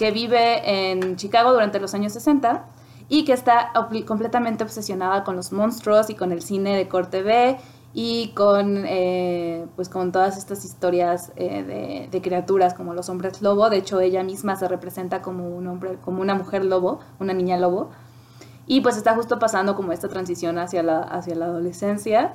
que 0.00 0.12
vive 0.12 0.90
en 0.90 1.16
Chicago 1.16 1.52
durante 1.52 1.78
los 1.78 1.92
años 1.92 2.14
60 2.14 2.64
y 3.10 3.26
que 3.26 3.34
está 3.34 3.70
completamente 4.06 4.64
obsesionada 4.64 5.24
con 5.24 5.36
los 5.36 5.52
monstruos 5.52 6.08
y 6.08 6.14
con 6.14 6.32
el 6.32 6.40
cine 6.40 6.74
de 6.74 6.88
corte 6.88 7.22
B 7.22 7.58
y 7.92 8.30
con, 8.34 8.84
eh, 8.86 9.66
pues 9.76 9.90
con 9.90 10.10
todas 10.10 10.38
estas 10.38 10.64
historias 10.64 11.32
eh, 11.36 12.08
de, 12.10 12.22
criaturas 12.22 12.72
como 12.72 12.94
los 12.94 13.10
hombres 13.10 13.42
lobo. 13.42 13.68
De 13.68 13.76
hecho, 13.76 14.00
ella 14.00 14.22
misma 14.22 14.56
se 14.56 14.68
representa 14.68 15.20
como 15.20 15.54
un 15.54 15.66
hombre, 15.66 15.98
como 16.02 16.22
una 16.22 16.34
mujer 16.34 16.64
lobo, 16.64 17.00
una 17.18 17.34
niña 17.34 17.58
lobo. 17.58 17.90
Y 18.66 18.80
pues 18.80 18.96
está 18.96 19.14
justo 19.14 19.38
pasando 19.38 19.76
como 19.76 19.92
esta 19.92 20.08
transición 20.08 20.56
hacia 20.56 20.82
la, 20.82 21.00
hacia 21.00 21.34
la 21.34 21.44
adolescencia. 21.44 22.32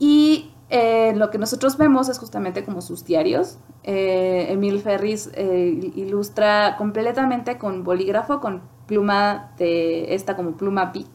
Y 0.00 0.50
eh, 0.70 1.12
lo 1.14 1.30
que 1.30 1.38
nosotros 1.38 1.76
vemos 1.76 2.08
es 2.08 2.18
justamente 2.18 2.64
como 2.64 2.80
sus 2.80 3.04
diarios. 3.04 3.58
Eh, 3.82 4.46
Emil 4.50 4.80
Ferris 4.80 5.30
eh, 5.34 5.92
ilustra 5.94 6.76
completamente 6.76 7.58
con 7.58 7.84
bolígrafo, 7.84 8.40
con 8.40 8.62
pluma 8.86 9.52
de 9.58 10.14
esta 10.14 10.36
como 10.36 10.52
pluma 10.52 10.92
pic, 10.92 11.08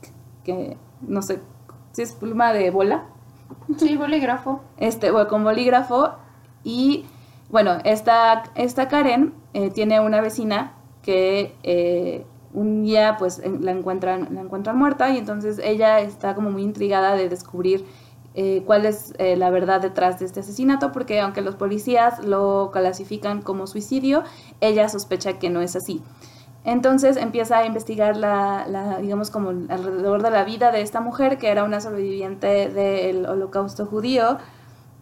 que 0.43 0.77
no 1.01 1.21
sé 1.21 1.41
si 1.91 2.03
es 2.03 2.13
pluma 2.13 2.53
de 2.53 2.69
bola. 2.71 3.05
Sí, 3.77 3.97
bolígrafo. 3.97 4.61
Este, 4.77 5.11
bueno, 5.11 5.27
con 5.27 5.43
bolígrafo. 5.43 6.13
Y 6.63 7.05
bueno, 7.49 7.77
esta, 7.83 8.43
esta 8.55 8.87
Karen 8.87 9.33
eh, 9.53 9.71
tiene 9.71 9.99
una 9.99 10.21
vecina 10.21 10.73
que 11.01 11.55
eh, 11.63 12.25
un 12.53 12.83
día 12.83 13.15
pues 13.17 13.41
la 13.59 13.71
encuentran, 13.71 14.27
la 14.31 14.41
encuentran 14.41 14.77
muerta 14.77 15.09
y 15.09 15.17
entonces 15.17 15.59
ella 15.63 15.99
está 15.99 16.35
como 16.35 16.51
muy 16.51 16.63
intrigada 16.63 17.15
de 17.15 17.29
descubrir 17.29 17.85
eh, 18.35 18.63
cuál 18.65 18.85
es 18.85 19.13
eh, 19.17 19.35
la 19.35 19.49
verdad 19.49 19.81
detrás 19.81 20.19
de 20.19 20.25
este 20.25 20.41
asesinato, 20.41 20.91
porque 20.91 21.19
aunque 21.19 21.41
los 21.41 21.55
policías 21.55 22.23
lo 22.23 22.69
clasifican 22.71 23.41
como 23.41 23.67
suicidio, 23.67 24.23
ella 24.61 24.87
sospecha 24.89 25.39
que 25.39 25.49
no 25.49 25.61
es 25.61 25.75
así. 25.75 26.01
Entonces 26.65 27.17
empieza 27.17 27.59
a 27.59 27.65
investigar 27.65 28.17
la, 28.17 28.99
digamos, 29.01 29.31
como 29.31 29.49
alrededor 29.49 30.21
de 30.21 30.29
la 30.29 30.43
vida 30.43 30.71
de 30.71 30.81
esta 30.81 31.01
mujer, 31.01 31.37
que 31.37 31.49
era 31.49 31.63
una 31.63 31.81
sobreviviente 31.81 32.69
del 32.69 33.25
holocausto 33.25 33.85
judío 33.85 34.37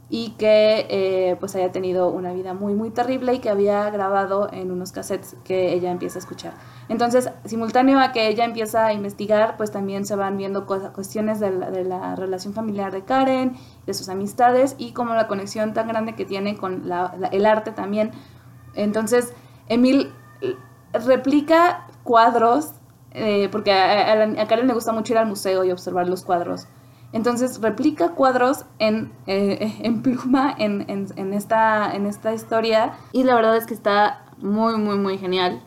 y 0.09 0.31
que 0.37 0.85
eh, 0.89 1.35
pues 1.39 1.55
haya 1.55 1.71
tenido 1.71 2.09
una 2.09 2.31
vida 2.31 2.53
muy, 2.53 2.73
muy 2.73 2.91
terrible 2.91 3.33
y 3.33 3.39
que 3.39 3.49
había 3.49 3.89
grabado 3.89 4.49
en 4.53 4.71
unos 4.71 4.91
cassettes 4.91 5.35
que 5.43 5.73
ella 5.73 5.91
empieza 5.91 6.19
a 6.19 6.21
escuchar. 6.21 6.53
Entonces, 6.89 7.29
simultáneo 7.43 7.99
a 7.99 8.11
que 8.13 8.27
ella 8.29 8.45
empieza 8.45 8.85
a 8.85 8.93
investigar, 8.93 9.57
pues 9.57 9.71
también 9.71 10.05
se 10.05 10.15
van 10.15 10.37
viendo 10.37 10.65
cuestiones 10.65 11.39
de 11.39 11.51
la, 11.83 12.15
relación 12.15 12.53
familiar 12.53 12.91
de 12.91 13.03
Karen, 13.03 13.57
de 13.85 13.93
sus 13.93 14.07
amistades 14.07 14.75
y 14.77 14.93
como 14.93 15.13
la 15.13 15.27
conexión 15.27 15.73
tan 15.73 15.87
grande 15.87 16.15
que 16.15 16.25
tiene 16.25 16.55
con 16.55 16.89
el 17.31 17.45
arte 17.45 17.71
también. 17.71 18.11
Entonces, 18.73 19.33
Emil 19.67 20.13
replica 20.93 21.87
cuadros, 22.03 22.71
eh, 23.11 23.49
porque 23.51 23.73
a, 23.73 24.47
Karen 24.47 24.67
le 24.67 24.73
gusta 24.73 24.93
mucho 24.93 25.13
ir 25.13 25.19
al 25.19 25.27
museo 25.27 25.65
y 25.65 25.71
observar 25.71 26.07
los 26.07 26.23
cuadros. 26.23 26.67
Entonces 27.13 27.61
replica 27.61 28.09
cuadros 28.09 28.65
en, 28.79 29.11
eh, 29.27 29.77
en 29.83 30.01
pluma 30.01 30.53
en, 30.57 30.85
en, 30.87 31.33
esta, 31.33 31.93
en 31.93 32.05
esta 32.05 32.33
historia 32.33 32.93
y 33.11 33.23
la 33.23 33.35
verdad 33.35 33.57
es 33.57 33.65
que 33.65 33.73
está 33.73 34.25
muy, 34.37 34.77
muy, 34.77 34.97
muy 34.97 35.17
genial. 35.17 35.61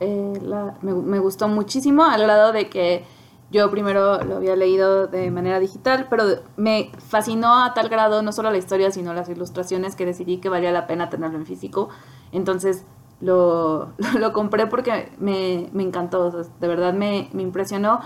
Eh, 0.00 0.40
me, 0.82 1.18
gustó 1.18 1.48
muchísimo 1.48 2.04
al 2.04 2.22
grado 2.22 2.52
de 2.52 2.68
que 2.68 3.04
yo 3.50 3.70
primero 3.70 4.22
lo 4.22 4.36
había 4.36 4.54
leído 4.54 5.06
de 5.06 5.30
manera 5.30 5.58
digital, 5.58 6.06
pero 6.08 6.24
me 6.56 6.92
fascinó 6.98 7.64
a 7.64 7.74
tal 7.74 7.88
grado 7.88 8.22
no 8.22 8.32
solo 8.32 8.50
la 8.50 8.58
historia, 8.58 8.90
sino 8.90 9.14
las 9.14 9.28
ilustraciones 9.28 9.96
que 9.96 10.06
decidí 10.06 10.38
que 10.38 10.48
valía 10.48 10.70
la 10.70 10.86
pena 10.86 11.08
tenerlo 11.08 11.38
en 11.38 11.46
físico. 11.46 11.88
Entonces 12.30 12.84
lo, 13.20 13.92
lo, 14.18 14.32
compré 14.32 14.66
porque 14.66 15.12
me, 15.18 15.68
me 15.72 15.82
encantó, 15.82 16.30
de 16.30 16.68
verdad 16.68 16.92
me, 16.92 17.28
me, 17.32 17.42
impresionó 17.42 18.00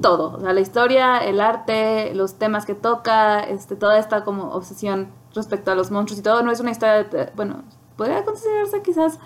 todo, 0.00 0.38
la 0.38 0.60
historia, 0.60 1.18
el 1.18 1.40
arte, 1.40 2.14
los 2.14 2.38
temas 2.38 2.64
que 2.64 2.74
toca, 2.74 3.40
este, 3.40 3.76
toda 3.76 3.98
esta 3.98 4.24
como 4.24 4.52
obsesión 4.52 5.08
respecto 5.34 5.70
a 5.70 5.74
los 5.74 5.90
monstruos 5.90 6.20
y 6.20 6.22
todo, 6.22 6.42
no 6.42 6.52
es 6.52 6.60
una 6.60 6.70
historia, 6.70 7.32
bueno, 7.34 7.64
podría 7.96 8.24
considerarse 8.24 8.82
quizás 8.82 9.18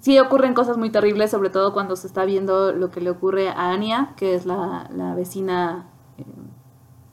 sí 0.00 0.18
ocurren 0.18 0.54
cosas 0.54 0.76
muy 0.76 0.90
terribles, 0.90 1.30
sobre 1.30 1.50
todo 1.50 1.72
cuando 1.72 1.96
se 1.96 2.06
está 2.06 2.24
viendo 2.24 2.72
lo 2.72 2.90
que 2.90 3.00
le 3.00 3.10
ocurre 3.10 3.48
a 3.48 3.70
Anya, 3.70 4.14
que 4.16 4.34
es 4.34 4.46
la, 4.46 4.88
vecina 5.16 5.86
eh, 6.18 6.24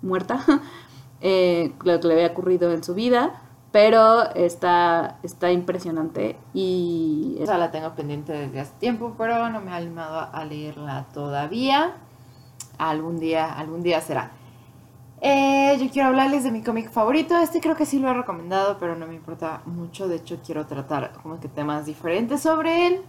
muerta, 0.02 0.40
eh, 1.22 1.74
lo 1.84 2.00
que 2.00 2.08
le 2.08 2.14
había 2.16 2.28
ocurrido 2.28 2.72
en 2.72 2.84
su 2.84 2.94
vida. 2.94 3.44
Pero 3.70 4.34
está, 4.34 5.20
está 5.24 5.52
impresionante 5.52 6.38
y... 6.54 7.38
O 7.42 7.46
sea, 7.46 7.58
la 7.58 7.70
tengo 7.70 7.94
pendiente 7.94 8.32
desde 8.32 8.62
hace 8.62 8.74
tiempo, 8.80 9.14
pero 9.18 9.50
no 9.50 9.60
me 9.60 9.72
he 9.72 9.74
animado 9.74 10.30
a 10.32 10.46
leerla 10.46 11.06
todavía. 11.14 11.98
Algún 12.78 13.20
día, 13.20 13.54
algún 13.54 13.84
día 13.84 14.00
será. 14.00 14.32
Eh, 15.20 15.78
yo 15.80 15.90
quiero 15.90 16.10
hablarles 16.10 16.44
de 16.44 16.52
mi 16.52 16.62
cómic 16.62 16.92
favorito. 16.92 17.38
Este 17.38 17.60
creo 17.60 17.76
que 17.76 17.86
sí 17.86 18.00
lo 18.00 18.10
he 18.10 18.14
recomendado, 18.14 18.78
pero 18.80 18.96
no 18.96 19.08
me 19.08 19.16
importa 19.16 19.62
mucho. 19.66 20.08
De 20.08 20.18
hecho, 20.18 20.40
quiero 20.46 20.66
tratar 20.66 21.14
como 21.22 21.40
que 21.40 21.48
temas 21.48 21.86
diferentes 21.86 22.42
sobre 22.42 22.88
él. 22.88 23.02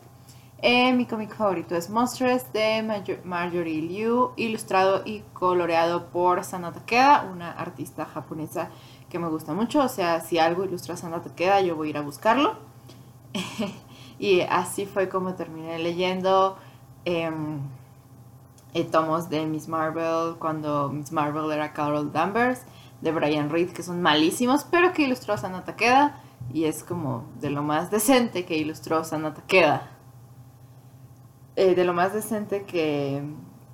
Eh, 0.61 0.93
mi 0.93 1.07
cómic 1.07 1.37
favorito 1.37 1.77
es 1.77 1.89
Monstrous 1.89 2.53
de 2.53 2.83
Marjorie 3.25 3.81
Liu, 3.81 4.33
ilustrado 4.37 5.03
y 5.05 5.21
coloreado 5.33 6.07
por 6.07 6.43
Sana 6.43 6.73
Takeda, 6.73 7.29
una 7.33 7.53
artista 7.53 8.07
japonesa 8.07 8.71
que 9.09 9.21
me 9.21 9.29
gusta 9.29 9.55
mucho. 9.55 9.81
O 9.85 9.89
sea, 9.89 10.21
si 10.21 10.39
algo 10.39 10.65
ilustra 10.65 10.97
Sana 10.97 11.23
Takeda, 11.23 11.61
yo 11.61 11.77
voy 11.77 11.89
a 11.89 11.91
ir 11.91 11.99
a 11.99 12.01
buscarlo. 12.01 12.57
y 14.19 14.41
así 14.41 14.87
fue 14.87 15.09
como 15.09 15.35
terminé 15.35 15.79
leyendo. 15.79 16.57
Em, 17.05 17.61
eh, 18.79 18.85
tomos 18.85 19.29
de 19.29 19.45
Miss 19.47 19.69
Marvel, 19.69 20.37
cuando 20.39 20.89
Miss 20.91 21.11
Marvel 21.11 21.51
era 21.51 21.73
Carol 21.73 22.13
Danvers, 22.13 22.63
de 23.01 23.13
Brian 23.13 23.51
Reed, 23.51 23.71
que 23.71 23.83
son 23.83 24.03
malísimos, 24.03 24.65
pero 24.65 24.93
que 24.93 25.03
ilustró 25.03 25.35
a 25.35 25.39
Sana 25.39 25.65
Takeda, 25.65 26.21
y 26.53 26.65
es 26.65 26.85
como 26.85 27.25
de 27.41 27.51
lo 27.51 27.63
más 27.63 27.91
decente 27.91 28.45
que 28.45 28.57
ilustró 28.57 29.05
Sana 29.05 29.35
Takeda. 29.35 29.91
Eh, 31.57 31.75
de 31.75 31.85
lo 31.85 31.93
más 31.93 32.13
decente 32.13 32.65
que, 32.65 33.23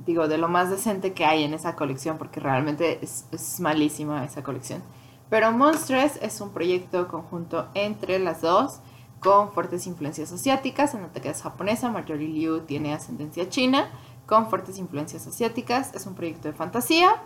digo, 0.06 0.26
de 0.26 0.38
lo 0.38 0.48
más 0.48 0.70
decente 0.70 1.12
que 1.12 1.26
hay 1.26 1.44
en 1.44 1.52
esa 1.52 1.76
colección, 1.76 2.16
porque 2.16 2.40
realmente 2.40 2.98
es, 3.02 3.26
malísima 3.60 4.24
esa 4.24 4.42
colección. 4.42 4.82
Pero 5.28 5.52
Monstress 5.52 6.18
es 6.22 6.40
un 6.40 6.50
proyecto 6.50 7.08
conjunto 7.08 7.68
entre 7.74 8.18
las 8.18 8.40
dos, 8.40 8.80
con 9.20 9.52
fuertes 9.52 9.86
influencias 9.86 10.32
asiáticas. 10.32 10.96
Takeda 11.12 11.32
es 11.32 11.42
japonesa, 11.42 11.90
Marjorie 11.90 12.28
Liu 12.28 12.60
tiene 12.60 12.94
ascendencia 12.94 13.48
china 13.48 13.90
con 14.26 14.48
fuertes 14.48 14.78
influencias 14.78 15.26
asiáticas. 15.26 15.94
Es 15.94 16.06
un 16.06 16.14
proyecto 16.14 16.48
de 16.48 16.54
fantasía 16.54 17.22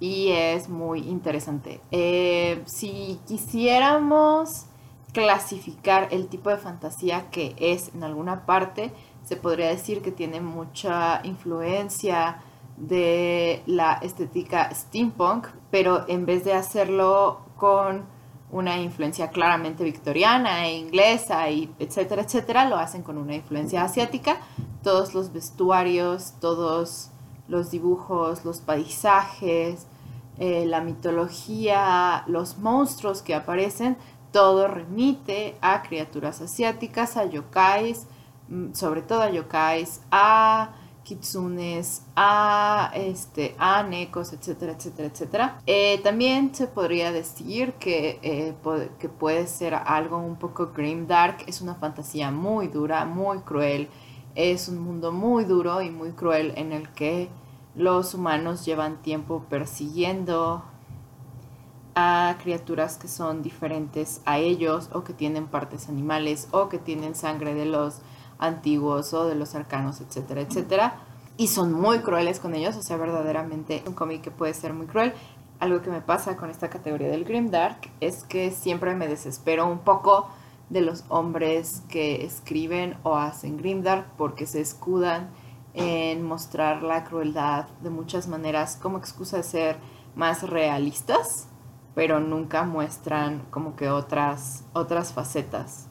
y 0.00 0.30
es 0.30 0.68
muy 0.68 1.00
interesante. 1.00 1.80
Eh, 1.90 2.62
si 2.66 3.20
quisiéramos 3.26 4.66
clasificar 5.12 6.08
el 6.10 6.28
tipo 6.28 6.50
de 6.50 6.58
fantasía 6.58 7.30
que 7.30 7.54
es 7.58 7.94
en 7.94 8.04
alguna 8.04 8.46
parte, 8.46 8.92
se 9.24 9.36
podría 9.36 9.68
decir 9.68 10.02
que 10.02 10.12
tiene 10.12 10.40
mucha 10.40 11.20
influencia 11.24 12.42
de 12.76 13.62
la 13.66 13.94
estética 13.94 14.72
steampunk, 14.72 15.48
pero 15.70 16.04
en 16.08 16.26
vez 16.26 16.44
de 16.44 16.54
hacerlo 16.54 17.40
con 17.56 18.04
una 18.50 18.78
influencia 18.78 19.28
claramente 19.28 19.84
victoriana 19.84 20.66
e 20.66 20.76
inglesa, 20.76 21.50
y 21.50 21.70
etcétera, 21.78 22.22
etcétera, 22.22 22.68
lo 22.68 22.76
hacen 22.76 23.02
con 23.02 23.18
una 23.18 23.34
influencia 23.34 23.82
asiática. 23.82 24.38
Todos 24.82 25.14
los 25.14 25.32
vestuarios, 25.32 26.34
todos 26.40 27.10
los 27.46 27.70
dibujos, 27.70 28.44
los 28.44 28.58
paisajes, 28.60 29.86
eh, 30.38 30.66
la 30.66 30.80
mitología, 30.80 32.24
los 32.26 32.58
monstruos 32.58 33.22
que 33.22 33.34
aparecen, 33.34 33.96
todo 34.32 34.68
remite 34.68 35.56
a 35.60 35.82
criaturas 35.82 36.40
asiáticas, 36.40 37.16
a 37.16 37.24
yokais, 37.24 38.06
mm, 38.48 38.72
sobre 38.72 39.02
todo 39.02 39.22
a 39.22 39.30
yokais, 39.30 40.00
a 40.10 40.70
kitsunes, 41.08 42.02
a, 42.16 42.92
este, 42.94 43.54
a 43.58 43.80
etcétera, 43.88 44.72
etcétera, 44.72 45.08
etcétera. 45.08 45.62
Eh, 45.66 46.00
también 46.02 46.54
se 46.54 46.66
podría 46.66 47.12
decir 47.12 47.72
que, 47.74 48.18
eh, 48.22 48.54
que 48.98 49.08
puede 49.08 49.46
ser 49.46 49.74
algo 49.74 50.18
un 50.18 50.36
poco 50.36 50.72
grimdark, 50.74 51.48
es 51.48 51.62
una 51.62 51.74
fantasía 51.74 52.30
muy 52.30 52.68
dura, 52.68 53.06
muy 53.06 53.38
cruel, 53.38 53.88
es 54.34 54.68
un 54.68 54.80
mundo 54.80 55.10
muy 55.10 55.44
duro 55.44 55.80
y 55.80 55.90
muy 55.90 56.12
cruel 56.12 56.52
en 56.56 56.72
el 56.72 56.90
que 56.90 57.30
los 57.74 58.12
humanos 58.12 58.66
llevan 58.66 59.00
tiempo 59.00 59.46
persiguiendo 59.48 60.62
a 61.94 62.36
criaturas 62.42 62.98
que 62.98 63.08
son 63.08 63.42
diferentes 63.42 64.20
a 64.26 64.38
ellos 64.38 64.90
o 64.92 65.04
que 65.04 65.14
tienen 65.14 65.46
partes 65.46 65.88
animales 65.88 66.48
o 66.50 66.68
que 66.68 66.78
tienen 66.78 67.14
sangre 67.14 67.54
de 67.54 67.64
los 67.64 68.02
antiguos 68.38 69.12
o 69.14 69.26
de 69.26 69.34
los 69.34 69.54
arcanos, 69.54 70.00
etcétera, 70.00 70.40
etcétera. 70.40 71.00
Y 71.36 71.48
son 71.48 71.72
muy 71.72 72.00
crueles 72.00 72.40
con 72.40 72.54
ellos, 72.54 72.76
o 72.76 72.82
sea, 72.82 72.96
verdaderamente 72.96 73.82
un 73.86 73.94
cómic 73.94 74.22
que 74.22 74.30
puede 74.30 74.54
ser 74.54 74.72
muy 74.72 74.86
cruel. 74.86 75.12
Algo 75.60 75.82
que 75.82 75.90
me 75.90 76.00
pasa 76.00 76.36
con 76.36 76.50
esta 76.50 76.70
categoría 76.70 77.08
del 77.08 77.24
Grimdark 77.24 77.90
es 78.00 78.24
que 78.24 78.50
siempre 78.50 78.94
me 78.94 79.08
desespero 79.08 79.66
un 79.66 79.80
poco 79.80 80.28
de 80.68 80.80
los 80.80 81.04
hombres 81.08 81.82
que 81.88 82.24
escriben 82.24 82.96
o 83.02 83.16
hacen 83.16 83.56
Grimdark 83.56 84.06
porque 84.16 84.46
se 84.46 84.60
escudan 84.60 85.30
en 85.74 86.22
mostrar 86.22 86.82
la 86.82 87.04
crueldad 87.04 87.66
de 87.82 87.90
muchas 87.90 88.28
maneras 88.28 88.78
como 88.80 88.98
excusa 88.98 89.36
de 89.38 89.42
ser 89.42 89.76
más 90.14 90.48
realistas, 90.48 91.48
pero 91.94 92.20
nunca 92.20 92.64
muestran 92.64 93.42
como 93.50 93.76
que 93.76 93.88
otras, 93.88 94.64
otras 94.72 95.12
facetas 95.12 95.87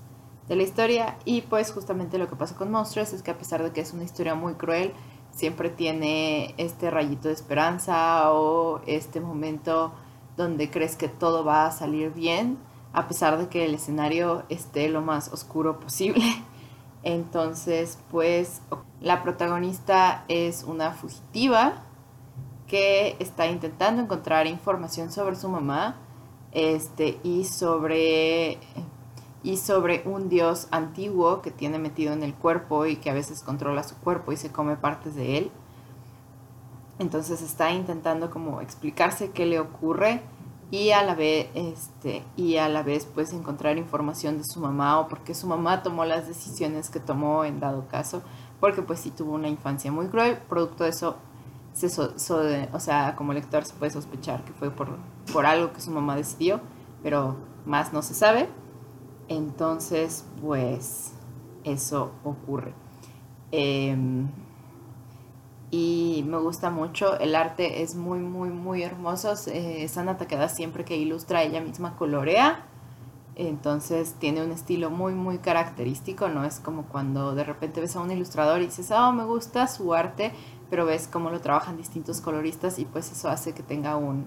de 0.47 0.55
la 0.55 0.63
historia. 0.63 1.17
Y 1.25 1.41
pues 1.41 1.71
justamente 1.71 2.17
lo 2.17 2.29
que 2.29 2.35
pasa 2.35 2.55
con 2.55 2.71
Monstruos 2.71 3.13
es 3.13 3.21
que 3.21 3.31
a 3.31 3.37
pesar 3.37 3.63
de 3.63 3.71
que 3.71 3.81
es 3.81 3.93
una 3.93 4.03
historia 4.03 4.35
muy 4.35 4.53
cruel, 4.53 4.93
siempre 5.31 5.69
tiene 5.69 6.55
este 6.57 6.89
rayito 6.89 7.27
de 7.27 7.33
esperanza 7.33 8.31
o 8.31 8.81
este 8.87 9.21
momento 9.21 9.93
donde 10.35 10.69
crees 10.69 10.95
que 10.95 11.07
todo 11.07 11.43
va 11.43 11.65
a 11.65 11.71
salir 11.71 12.13
bien, 12.13 12.57
a 12.93 13.07
pesar 13.07 13.37
de 13.37 13.47
que 13.47 13.65
el 13.65 13.75
escenario 13.75 14.43
esté 14.49 14.89
lo 14.89 15.01
más 15.01 15.31
oscuro 15.33 15.79
posible. 15.79 16.25
Entonces, 17.03 17.99
pues 18.09 18.61
la 19.01 19.23
protagonista 19.23 20.25
es 20.27 20.63
una 20.63 20.91
fugitiva 20.91 21.83
que 22.67 23.15
está 23.19 23.47
intentando 23.47 24.01
encontrar 24.01 24.45
información 24.45 25.11
sobre 25.11 25.35
su 25.35 25.47
mamá 25.47 25.95
este, 26.51 27.19
y, 27.23 27.45
sobre, 27.45 28.57
y 29.47 29.55
sobre 29.55 30.01
un 30.03 30.27
dios 30.27 30.67
antiguo 30.71 31.41
que 31.41 31.51
tiene 31.51 31.79
metido 31.79 32.11
en 32.11 32.21
el 32.21 32.33
cuerpo 32.33 32.85
y 32.85 32.97
que 32.97 33.09
a 33.09 33.13
veces 33.13 33.43
controla 33.43 33.81
su 33.83 33.95
cuerpo 33.95 34.33
y 34.33 34.35
se 34.35 34.51
come 34.51 34.75
partes 34.75 35.15
de 35.15 35.37
él. 35.37 35.51
Entonces 36.99 37.41
está 37.41 37.71
intentando 37.71 38.29
como 38.29 38.59
explicarse 38.59 39.31
qué 39.31 39.45
le 39.45 39.61
ocurre 39.61 40.21
y 40.69 40.91
a 40.91 41.01
la 41.01 41.15
vez 41.15 41.47
este 41.53 42.25
y 42.35 42.57
a 42.57 42.67
la 42.67 42.83
vez 42.83 43.05
pues 43.05 43.31
encontrar 43.31 43.77
información 43.77 44.37
de 44.37 44.43
su 44.43 44.59
mamá 44.59 44.99
o 44.99 45.07
por 45.07 45.21
qué 45.21 45.33
su 45.33 45.47
mamá 45.47 45.81
tomó 45.81 46.03
las 46.03 46.27
decisiones 46.27 46.89
que 46.89 46.99
tomó 46.99 47.45
en 47.45 47.61
dado 47.61 47.87
caso 47.87 48.23
porque 48.59 48.81
pues 48.81 48.99
sí 48.99 49.11
tuvo 49.11 49.31
una 49.31 49.47
infancia 49.47 49.93
muy 49.93 50.07
cruel 50.07 50.39
producto 50.49 50.83
de 50.83 50.89
eso 50.89 51.15
se 51.71 51.87
o 52.73 52.79
sea 52.81 53.15
como 53.15 53.31
lector 53.31 53.63
se 53.63 53.75
puede 53.75 53.91
sospechar 53.93 54.43
que 54.43 54.51
fue 54.51 54.71
por 54.71 54.89
por 55.31 55.45
algo 55.45 55.71
que 55.71 55.79
su 55.79 55.89
mamá 55.89 56.17
decidió 56.17 56.59
pero 57.01 57.37
más 57.65 57.93
no 57.93 58.01
se 58.01 58.13
sabe 58.13 58.49
entonces 59.27 60.25
pues 60.41 61.13
eso 61.63 62.11
ocurre 62.23 62.73
em, 63.51 64.29
y 65.69 66.23
me 66.27 66.37
gusta 66.37 66.69
mucho. 66.69 67.19
El 67.19 67.35
arte 67.35 67.81
es 67.81 67.95
muy, 67.95 68.19
muy, 68.19 68.49
muy 68.49 68.83
hermoso. 68.83 69.33
Eh, 69.47 69.87
Sana 69.89 70.17
siempre 70.49 70.85
que 70.85 70.95
ilustra 70.97 71.43
ella 71.43 71.61
misma 71.61 71.97
colorea. 71.97 72.65
Entonces 73.35 74.15
tiene 74.19 74.43
un 74.43 74.51
estilo 74.51 74.89
muy, 74.89 75.13
muy 75.13 75.39
característico. 75.39 76.29
No 76.29 76.43
es 76.45 76.59
como 76.59 76.83
cuando 76.83 77.35
de 77.35 77.43
repente 77.43 77.81
ves 77.81 77.95
a 77.95 78.01
un 78.01 78.11
ilustrador 78.11 78.61
y 78.61 78.65
dices, 78.67 78.91
oh, 78.91 79.11
me 79.11 79.25
gusta 79.25 79.67
su 79.67 79.93
arte, 79.93 80.31
pero 80.69 80.85
ves 80.85 81.07
cómo 81.11 81.29
lo 81.29 81.41
trabajan 81.41 81.77
distintos 81.77 82.21
coloristas 82.21 82.79
y 82.79 82.85
pues 82.85 83.11
eso 83.11 83.29
hace 83.29 83.53
que 83.53 83.61
tenga 83.61 83.95
un, 83.97 84.25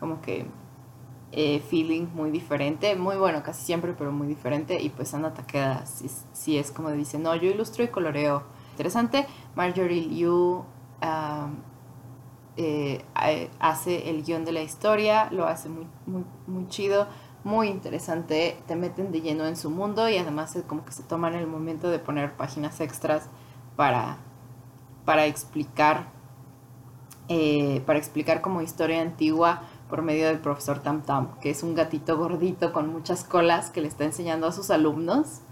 como 0.00 0.20
que, 0.20 0.46
eh, 1.32 1.60
feeling 1.60 2.06
muy 2.14 2.30
diferente. 2.30 2.96
Muy 2.96 3.16
bueno, 3.16 3.42
casi 3.42 3.64
siempre, 3.64 3.94
pero 3.96 4.12
muy 4.12 4.26
diferente. 4.26 4.80
Y 4.80 4.90
pues 4.90 5.08
Sana 5.10 5.32
Takeda 5.34 5.84
sí, 5.86 6.58
es 6.58 6.70
como 6.70 6.90
dice, 6.90 7.18
no, 7.18 7.34
yo 7.36 7.50
ilustro 7.50 7.84
y 7.84 7.88
coloreo 7.88 8.42
interesante. 8.72 9.26
Marjorie 9.54 10.02
Liu 10.02 10.64
eh, 12.56 13.04
hace 13.58 14.10
el 14.10 14.22
guion 14.22 14.44
de 14.44 14.52
la 14.52 14.62
historia, 14.62 15.28
lo 15.30 15.46
hace 15.46 15.68
muy, 15.68 15.86
muy, 16.46 16.68
chido, 16.68 17.06
muy 17.44 17.68
interesante, 17.68 18.58
te 18.66 18.76
meten 18.76 19.12
de 19.12 19.20
lleno 19.20 19.46
en 19.46 19.56
su 19.56 19.70
mundo 19.70 20.08
y 20.08 20.18
además 20.18 20.58
como 20.66 20.84
que 20.84 20.92
se 20.92 21.02
toman 21.02 21.34
el 21.34 21.46
momento 21.46 21.90
de 21.90 21.98
poner 21.98 22.36
páginas 22.36 22.80
extras 22.80 23.28
para, 23.76 24.18
para 25.04 25.26
explicar 25.26 26.20
eh, 27.32 27.80
para 27.86 27.96
explicar 27.96 28.40
como 28.40 28.60
historia 28.60 29.00
antigua 29.00 29.62
por 29.90 30.02
medio 30.02 30.28
del 30.28 30.38
profesor 30.38 30.78
Tam 30.78 31.02
Tam, 31.02 31.38
que 31.40 31.50
es 31.50 31.62
un 31.62 31.74
gatito 31.74 32.16
gordito 32.16 32.72
con 32.72 32.90
muchas 32.90 33.24
colas 33.24 33.70
que 33.70 33.80
le 33.82 33.88
está 33.88 34.04
enseñando 34.04 34.46
a 34.46 34.52
sus 34.52 34.70
alumnos 34.70 35.42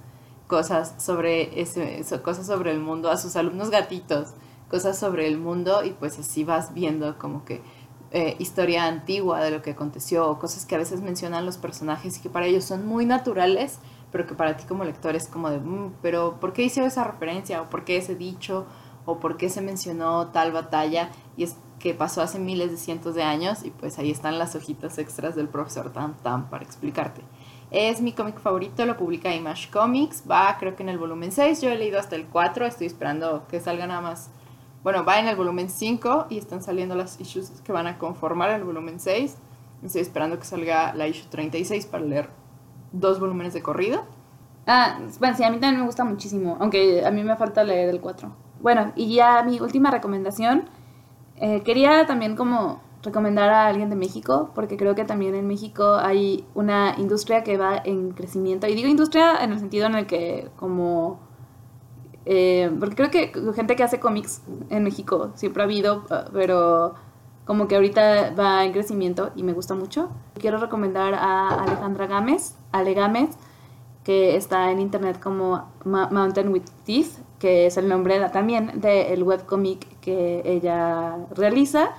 cosas 0.48 0.94
sobre, 0.98 1.60
ese, 1.60 2.02
cosas 2.22 2.46
sobre 2.46 2.72
el 2.72 2.80
mundo, 2.80 3.10
a 3.10 3.18
sus 3.18 3.36
alumnos 3.36 3.70
gatitos, 3.70 4.30
cosas 4.68 4.98
sobre 4.98 5.28
el 5.28 5.38
mundo 5.38 5.84
y 5.84 5.90
pues 5.90 6.18
así 6.18 6.42
vas 6.42 6.74
viendo 6.74 7.18
como 7.18 7.44
que 7.44 7.60
eh, 8.10 8.36
historia 8.38 8.86
antigua 8.86 9.40
de 9.40 9.50
lo 9.50 9.60
que 9.60 9.72
aconteció 9.72 10.28
o 10.30 10.38
cosas 10.38 10.64
que 10.64 10.74
a 10.74 10.78
veces 10.78 11.02
mencionan 11.02 11.44
los 11.44 11.58
personajes 11.58 12.16
y 12.16 12.20
que 12.22 12.30
para 12.30 12.46
ellos 12.46 12.64
son 12.64 12.86
muy 12.86 13.04
naturales, 13.04 13.78
pero 14.10 14.26
que 14.26 14.34
para 14.34 14.56
ti 14.56 14.64
como 14.64 14.84
lector 14.84 15.14
es 15.14 15.28
como 15.28 15.50
de, 15.50 15.58
mm, 15.58 15.96
pero 16.00 16.40
¿por 16.40 16.54
qué 16.54 16.62
hizo 16.62 16.80
esa 16.82 17.04
referencia? 17.04 17.60
¿O 17.60 17.68
por 17.68 17.84
qué 17.84 17.98
ese 17.98 18.14
dicho? 18.14 18.64
¿O 19.04 19.20
por 19.20 19.36
qué 19.36 19.50
se 19.50 19.60
mencionó 19.60 20.28
tal 20.28 20.52
batalla? 20.52 21.10
Y 21.36 21.44
es 21.44 21.56
que 21.78 21.94
pasó 21.94 22.22
hace 22.22 22.38
miles 22.38 22.70
de 22.70 22.76
cientos 22.76 23.14
de 23.14 23.22
años 23.22 23.64
y 23.64 23.70
pues 23.70 23.98
ahí 23.98 24.10
están 24.10 24.38
las 24.38 24.54
hojitas 24.54 24.98
extras 24.98 25.36
del 25.36 25.48
profesor 25.48 25.92
Tam 25.92 26.14
Tam 26.22 26.48
para 26.50 26.64
explicarte. 26.64 27.22
Es 27.70 28.00
mi 28.00 28.12
cómic 28.12 28.40
favorito, 28.40 28.86
lo 28.86 28.96
publica 28.96 29.34
Image 29.34 29.70
Comics, 29.70 30.24
va 30.28 30.56
creo 30.58 30.74
que 30.74 30.82
en 30.82 30.88
el 30.88 30.98
volumen 30.98 31.32
6, 31.32 31.60
yo 31.60 31.68
he 31.70 31.76
leído 31.76 31.98
hasta 31.98 32.16
el 32.16 32.26
4, 32.26 32.66
estoy 32.66 32.86
esperando 32.86 33.46
que 33.48 33.60
salga 33.60 33.86
nada 33.86 34.00
más. 34.00 34.30
Bueno, 34.82 35.04
va 35.04 35.20
en 35.20 35.28
el 35.28 35.36
volumen 35.36 35.68
5 35.68 36.26
y 36.30 36.38
están 36.38 36.62
saliendo 36.62 36.94
las 36.94 37.20
issues 37.20 37.50
que 37.62 37.72
van 37.72 37.86
a 37.86 37.98
conformar 37.98 38.50
el 38.50 38.64
volumen 38.64 39.00
6. 39.00 39.36
Estoy 39.82 40.00
esperando 40.00 40.38
que 40.38 40.46
salga 40.46 40.94
la 40.94 41.06
issue 41.06 41.28
36 41.28 41.86
para 41.86 42.04
leer 42.04 42.30
dos 42.92 43.20
volúmenes 43.20 43.52
de 43.52 43.62
corrido. 43.62 44.04
Ah, 44.66 44.98
bueno, 45.18 45.36
sí, 45.36 45.44
a 45.44 45.50
mí 45.50 45.58
también 45.58 45.80
me 45.80 45.86
gusta 45.86 46.04
muchísimo, 46.04 46.56
aunque 46.60 47.04
a 47.04 47.10
mí 47.10 47.22
me 47.22 47.36
falta 47.36 47.64
leer 47.64 47.90
el 47.90 48.00
4. 48.00 48.30
Bueno, 48.60 48.92
y 48.96 49.14
ya 49.14 49.42
mi 49.42 49.60
última 49.60 49.90
recomendación, 49.90 50.68
eh, 51.40 51.62
quería 51.62 52.06
también 52.06 52.36
como 52.36 52.80
recomendar 53.02 53.50
a 53.50 53.66
alguien 53.66 53.90
de 53.90 53.96
México, 53.96 54.50
porque 54.54 54.76
creo 54.76 54.94
que 54.94 55.04
también 55.04 55.34
en 55.34 55.46
México 55.46 55.94
hay 55.94 56.44
una 56.54 56.94
industria 56.98 57.44
que 57.44 57.56
va 57.56 57.80
en 57.84 58.10
crecimiento. 58.10 58.66
Y 58.66 58.74
digo 58.74 58.88
industria 58.88 59.42
en 59.42 59.52
el 59.52 59.58
sentido 59.58 59.86
en 59.86 59.94
el 59.94 60.06
que 60.06 60.50
como... 60.56 61.20
Eh, 62.26 62.70
porque 62.78 62.94
creo 62.94 63.10
que 63.10 63.32
gente 63.54 63.74
que 63.74 63.82
hace 63.82 64.00
cómics 64.00 64.42
en 64.68 64.84
México 64.84 65.30
siempre 65.34 65.62
ha 65.62 65.64
habido, 65.64 66.04
pero 66.32 66.94
como 67.46 67.66
que 67.68 67.76
ahorita 67.76 68.34
va 68.38 68.62
en 68.66 68.72
crecimiento 68.72 69.30
y 69.34 69.42
me 69.42 69.54
gusta 69.54 69.74
mucho. 69.74 70.10
Quiero 70.38 70.58
recomendar 70.58 71.14
a 71.14 71.48
Alejandra 71.62 72.06
Gámez, 72.06 72.54
Ale 72.72 72.92
Gámez, 72.92 73.30
que 74.04 74.36
está 74.36 74.70
en 74.70 74.80
internet 74.80 75.18
como 75.18 75.70
Mountain 75.84 76.48
with 76.48 76.64
Teeth, 76.84 77.20
que 77.38 77.64
es 77.64 77.78
el 77.78 77.88
nombre 77.88 78.20
también 78.28 78.80
del 78.80 79.22
webcomic 79.22 79.97
que 80.08 80.40
ella 80.46 81.18
realiza 81.34 81.90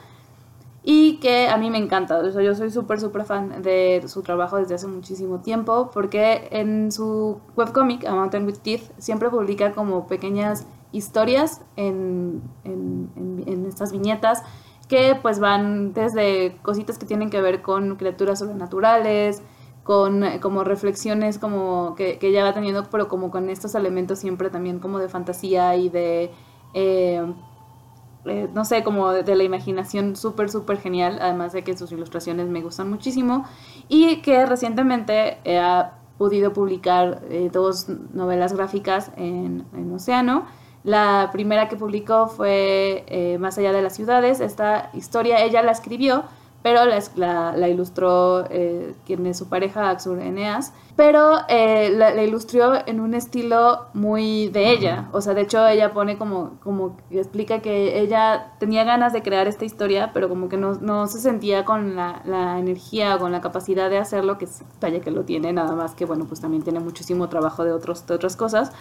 y 0.81 1.17
que 1.17 1.47
a 1.47 1.57
mí 1.57 1.69
me 1.69 1.77
encanta. 1.77 2.23
yo 2.23 2.55
soy 2.55 2.71
súper, 2.71 2.99
súper 2.99 3.23
fan 3.23 3.61
de 3.61 4.03
su 4.07 4.23
trabajo 4.23 4.57
desde 4.57 4.73
hace 4.73 4.87
muchísimo 4.87 5.41
tiempo 5.41 5.91
porque 5.93 6.47
en 6.49 6.91
su 6.91 7.39
webcomic, 7.55 8.05
A 8.05 8.15
Mountain 8.15 8.47
with 8.47 8.57
Teeth, 8.63 8.89
siempre 8.97 9.29
publica 9.29 9.73
como 9.73 10.07
pequeñas 10.07 10.65
historias 10.91 11.61
en, 11.75 12.41
en, 12.63 13.11
en, 13.45 13.65
estas 13.67 13.91
viñetas 13.91 14.41
que 14.87 15.15
pues 15.21 15.39
van 15.39 15.93
desde 15.93 16.57
cositas 16.63 16.97
que 16.97 17.05
tienen 17.05 17.29
que 17.29 17.41
ver 17.41 17.61
con 17.61 17.95
criaturas 17.95 18.39
sobrenaturales, 18.39 19.43
con 19.83 20.23
como 20.41 20.63
reflexiones 20.63 21.37
como 21.37 21.93
que, 21.95 22.17
que 22.17 22.29
ella 22.29 22.43
va 22.43 22.53
teniendo, 22.53 22.85
pero 22.89 23.07
como 23.07 23.29
con 23.29 23.49
estos 23.49 23.75
elementos 23.75 24.17
siempre 24.17 24.49
también 24.49 24.79
como 24.79 24.97
de 24.97 25.09
fantasía 25.09 25.75
y 25.75 25.89
de... 25.89 26.31
Eh, 26.73 27.23
eh, 28.25 28.49
no 28.53 28.65
sé, 28.65 28.83
como 28.83 29.11
de, 29.11 29.35
la 29.35 29.43
imaginación 29.43 30.15
súper, 30.15 30.49
súper 30.49 30.77
genial, 30.77 31.19
además 31.21 31.53
de 31.53 31.63
que 31.63 31.77
sus 31.77 31.91
ilustraciones 31.91 32.47
me 32.47 32.61
gustan 32.61 32.89
muchísimo, 32.89 33.45
y 33.87 34.17
que 34.17 34.45
recientemente 34.45 35.37
ha 35.57 35.99
podido 36.19 36.51
publicar 36.53 37.23
eh, 37.29 37.49
dos 37.51 37.87
novelas 38.13 38.53
gráficas 38.53 39.11
en, 39.15 39.65
en, 39.73 39.91
Océano. 39.93 40.45
La 40.83 41.29
primera 41.31 41.69
que 41.69 41.77
publicó 41.77 42.27
fue 42.27 43.05
eh, 43.07 43.37
Más 43.39 43.57
allá 43.57 43.71
de 43.71 43.81
las 43.81 43.95
ciudades. 43.95 44.41
Esta 44.41 44.91
historia 44.93 45.41
ella 45.43 45.63
la 45.63 45.71
escribió, 45.71 46.25
pero 46.61 46.81
la, 46.85 47.53
la, 47.55 47.69
ilustró 47.69 48.45
eh, 48.49 48.93
quien 49.05 49.25
es 49.25 49.37
su 49.37 49.47
pareja, 49.47 49.89
Axur 49.89 50.19
Eneas, 50.19 50.73
pero 50.97 51.37
eh, 51.47 51.89
la, 51.95 52.21
ilustró 52.21 52.85
en 52.85 52.99
un 52.99 53.13
estilo 53.13 53.87
muy 53.93 54.49
de 54.49 54.71
ella, 54.71 55.07
o 55.13 55.21
sea, 55.21 55.33
de 55.33 55.41
hecho 55.41 55.65
ella 55.67 55.93
pone 55.93 56.17
como, 56.17 56.59
como 56.61 56.97
explica 57.11 57.59
que 57.59 58.01
ella 58.01 58.53
tenía 58.59 58.83
ganas 58.83 59.13
de 59.13 59.21
crear 59.21 59.47
esta 59.47 59.63
historia, 59.63 60.11
pero 60.13 60.27
como 60.27 60.49
que 60.49 60.57
no, 60.57 60.73
no 60.73 61.07
se 61.07 61.19
sentía 61.19 61.63
con 61.63 61.95
la, 61.95 62.21
la, 62.25 62.59
energía 62.59 63.15
o 63.15 63.19
con 63.19 63.31
la 63.31 63.39
capacidad 63.39 63.89
de 63.89 63.97
hacerlo, 63.97 64.37
que 64.37 64.47
vaya 64.81 64.99
que 64.99 65.11
lo 65.11 65.23
tiene, 65.23 65.53
nada 65.53 65.75
más 65.75 65.95
que 65.95 66.03
bueno, 66.05 66.25
pues 66.25 66.41
también 66.41 66.63
tiene 66.63 66.81
muchísimo 66.81 67.29
trabajo 67.29 67.63
de, 67.63 67.71
otros, 67.71 68.05
de 68.05 68.15
otras 68.15 68.35
cosas. 68.35 68.73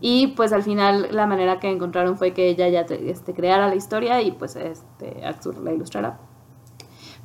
Y 0.00 0.28
pues 0.28 0.52
al 0.52 0.62
final 0.62 1.08
la 1.10 1.26
manera 1.26 1.58
que 1.58 1.68
encontraron 1.68 2.16
fue 2.16 2.32
que 2.32 2.48
ella 2.48 2.68
ya 2.68 2.82
este, 2.82 3.34
creara 3.34 3.66
la 3.66 3.74
historia 3.74 4.22
y 4.22 4.30
pues 4.30 4.54
este, 4.54 5.26
Axur 5.26 5.58
la 5.58 5.72
ilustrara. 5.72 6.20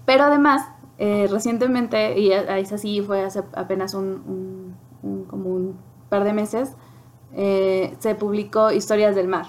Pero 0.06 0.26
además, 0.26 0.68
eh, 0.98 1.28
recientemente, 1.30 2.20
y 2.20 2.32
es 2.32 2.72
así, 2.72 3.02
fue 3.02 3.24
hace 3.24 3.44
apenas 3.54 3.94
un, 3.94 4.76
como 5.28 5.50
un 5.50 5.78
par 6.10 6.24
de 6.24 6.34
meses, 6.34 6.76
eh, 7.34 7.96
se 8.00 8.16
publicó 8.16 8.72
Historias 8.72 9.16
del 9.16 9.28
Mar, 9.28 9.48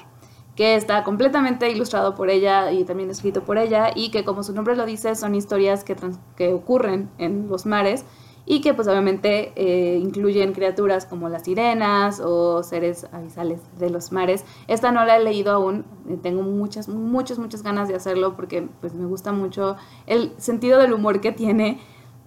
que 0.57 0.77
está 0.77 1.05
completamente 1.05 1.71
ilustrado 1.71 2.15
por 2.15 2.31
ella 2.31 2.73
y 2.73 2.85
también 2.85 3.11
escrito 3.11 3.43
por 3.43 3.59
ella, 3.59 3.91
y 3.95 4.11
que 4.11 4.25
como 4.25 4.43
su 4.43 4.55
nombre 4.55 4.77
lo 4.77 4.87
dice, 4.87 5.15
son 5.17 5.35
historias 5.35 5.85
que, 5.85 5.97
que 6.37 6.53
ocurren 6.53 7.11
en 7.19 7.49
los 7.49 7.67
mares 7.67 8.05
y 8.47 8.61
que 8.61 8.75
pues 8.75 8.89
obviamente 8.89 9.53
eh, 9.57 9.99
incluyen 9.99 10.53
criaturas 10.53 11.07
como 11.07 11.29
las 11.29 11.45
sirenas 11.45 12.21
o 12.21 12.63
seres 12.63 13.07
avisales 13.13 13.61
de 13.79 13.91
los 13.91 14.13
mares. 14.13 14.45
Esta 14.69 14.93
no 14.93 15.05
la 15.05 15.17
he 15.17 15.25
leído 15.25 15.53
aún, 15.53 15.85
eh, 16.09 16.19
tengo 16.23 16.43
muchas, 16.43 16.89
muchas, 16.89 17.39
muchas 17.39 17.63
ganas 17.63 17.89
de 17.89 17.95
hacerlo 17.95 18.37
porque 18.37 18.69
pues 18.81 18.95
me 18.95 19.07
gusta 19.07 19.33
mucho 19.33 19.77
el 20.07 20.33
sentido 20.39 20.79
del 20.79 20.93
humor 20.93 21.21
que 21.21 21.33
tiene, 21.33 21.81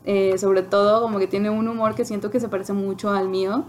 eh, 0.06 0.38
sobre 0.38 0.64
todo 0.64 1.02
como 1.02 1.20
que 1.20 1.28
tiene 1.28 1.50
un 1.50 1.68
humor 1.68 1.94
que 1.96 2.06
siento 2.06 2.32
que 2.32 2.40
se 2.40 2.48
parece 2.50 2.72
mucho 2.74 3.10
al 3.12 3.28
mío 3.28 3.66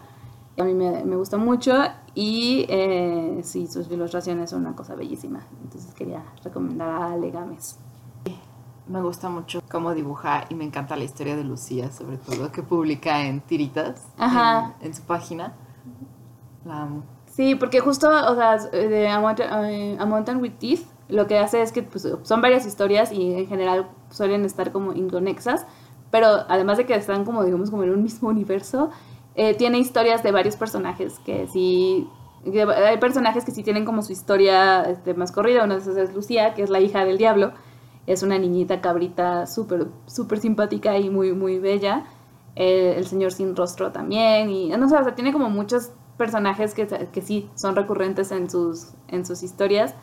A 0.56 0.64
mí 0.64 0.72
me, 0.74 1.04
me 1.04 1.16
gusta 1.16 1.36
mucho 1.36 1.74
y 2.14 2.66
eh, 2.68 3.40
sí, 3.44 3.66
sus 3.66 3.90
ilustraciones 3.90 4.50
son 4.50 4.62
una 4.62 4.74
cosa 4.74 4.94
bellísima. 4.94 5.46
Entonces 5.62 5.94
quería 5.94 6.24
recomendar 6.42 6.90
a 6.90 7.12
Ale 7.12 7.30
Gámez. 7.30 7.78
Me 8.88 9.02
gusta 9.02 9.28
mucho 9.28 9.60
cómo 9.70 9.94
dibuja 9.94 10.44
y 10.48 10.54
me 10.54 10.64
encanta 10.64 10.96
la 10.96 11.04
historia 11.04 11.36
de 11.36 11.44
Lucía, 11.44 11.92
sobre 11.92 12.16
todo 12.16 12.50
que 12.50 12.62
publica 12.62 13.22
en 13.26 13.40
tiritas 13.40 14.06
Ajá. 14.16 14.74
En, 14.80 14.88
en 14.88 14.94
su 14.94 15.02
página. 15.02 15.52
La 16.64 16.82
amo. 16.82 17.02
Sí, 17.26 17.54
porque 17.54 17.80
justo, 17.80 18.08
o 18.08 18.34
sea, 18.34 18.56
de 18.56 19.08
A 19.08 19.20
Mountain, 19.20 19.64
eh, 19.66 19.96
A 20.00 20.06
Mountain 20.06 20.40
with 20.40 20.54
Teeth, 20.58 20.86
lo 21.08 21.26
que 21.26 21.38
hace 21.38 21.62
es 21.62 21.70
que 21.70 21.82
pues, 21.82 22.08
son 22.22 22.40
varias 22.40 22.66
historias 22.66 23.12
y 23.12 23.34
en 23.34 23.46
general 23.46 23.88
suelen 24.10 24.44
estar 24.44 24.72
como 24.72 24.92
inconexas, 24.92 25.66
pero 26.10 26.26
además 26.48 26.78
de 26.78 26.86
que 26.86 26.94
están 26.94 27.24
como, 27.24 27.44
digamos, 27.44 27.70
como 27.70 27.84
en 27.84 27.90
un 27.90 28.02
mismo 28.02 28.28
universo, 28.28 28.90
eh, 29.34 29.54
tiene 29.54 29.78
historias 29.78 30.22
de 30.22 30.32
varios 30.32 30.56
personajes 30.56 31.20
que 31.20 31.46
sí... 31.46 32.08
hay 32.44 32.98
personajes 32.98 33.44
que 33.44 33.52
sí 33.52 33.62
tienen 33.62 33.84
como 33.84 34.02
su 34.02 34.12
historia 34.12 34.82
este, 34.82 35.14
más 35.14 35.30
corrida. 35.30 35.64
Una 35.64 35.74
de 35.74 35.82
esas 35.82 35.96
es 35.96 36.14
Lucía, 36.14 36.54
que 36.54 36.62
es 36.62 36.70
la 36.70 36.80
hija 36.80 37.04
del 37.04 37.18
diablo. 37.18 37.52
Es 38.08 38.22
una 38.22 38.38
niñita 38.38 38.80
cabrita 38.80 39.46
súper, 39.46 39.88
súper 40.06 40.38
simpática 40.38 40.96
y 40.96 41.10
muy, 41.10 41.34
muy 41.34 41.58
bella. 41.58 42.06
Eh, 42.56 42.94
el 42.96 43.06
señor 43.06 43.32
sin 43.32 43.54
rostro 43.54 43.92
también. 43.92 44.48
Y 44.48 44.70
no 44.70 44.88
sé, 44.88 44.96
o 44.96 45.04
sea, 45.04 45.14
tiene 45.14 45.30
como 45.30 45.50
muchos 45.50 45.92
personajes 46.16 46.72
que, 46.72 46.86
que 46.86 47.20
sí 47.20 47.50
son 47.54 47.76
recurrentes 47.76 48.32
en 48.32 48.48
sus, 48.48 48.94
en 49.08 49.26
sus 49.26 49.42
historias 49.42 49.94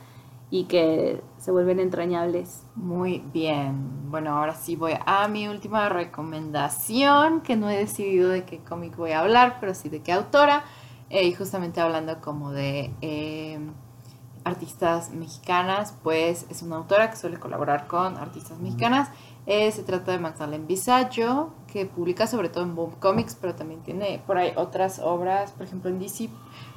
y 0.51 0.65
que 0.65 1.23
se 1.39 1.51
vuelven 1.51 1.79
entrañables. 1.79 2.67
Muy 2.75 3.23
bien. 3.33 4.11
Bueno, 4.11 4.37
ahora 4.37 4.53
sí 4.53 4.75
voy 4.75 4.93
a 5.03 5.27
mi 5.27 5.47
última 5.47 5.89
recomendación, 5.89 7.41
que 7.41 7.55
no 7.55 7.71
he 7.71 7.77
decidido 7.77 8.29
de 8.29 8.45
qué 8.45 8.59
cómic 8.59 8.95
voy 8.95 9.13
a 9.13 9.21
hablar, 9.21 9.57
pero 9.59 9.73
sí 9.73 9.89
de 9.89 10.03
qué 10.03 10.11
autora. 10.11 10.63
Eh, 11.09 11.25
y 11.25 11.33
justamente 11.33 11.81
hablando 11.81 12.21
como 12.21 12.51
de 12.51 12.93
eh, 13.01 13.59
artistas 14.45 15.09
mexicanas, 15.09 15.95
pues 16.03 16.45
es 16.49 16.61
una 16.61 16.77
autora 16.77 17.09
que 17.09 17.17
suele 17.17 17.37
colaborar 17.37 17.87
con 17.87 18.15
artistas 18.15 18.59
mexicanas. 18.59 19.09
Eh, 19.47 19.71
se 19.71 19.83
trata 19.83 20.11
de 20.11 20.19
Magdalene 20.19 20.65
Visaggio, 20.65 21.51
que 21.67 21.85
publica 21.85 22.25
sobre 22.27 22.49
todo 22.49 22.63
en 22.63 22.75
Boom 22.75 22.91
Comics, 22.99 23.35
pero 23.35 23.55
también 23.55 23.81
tiene 23.81 24.21
por 24.25 24.37
ahí 24.37 24.53
otras 24.55 24.99
obras. 24.99 25.51
Por 25.51 25.65
ejemplo, 25.65 25.89
en 25.89 25.99
DC 25.99 26.29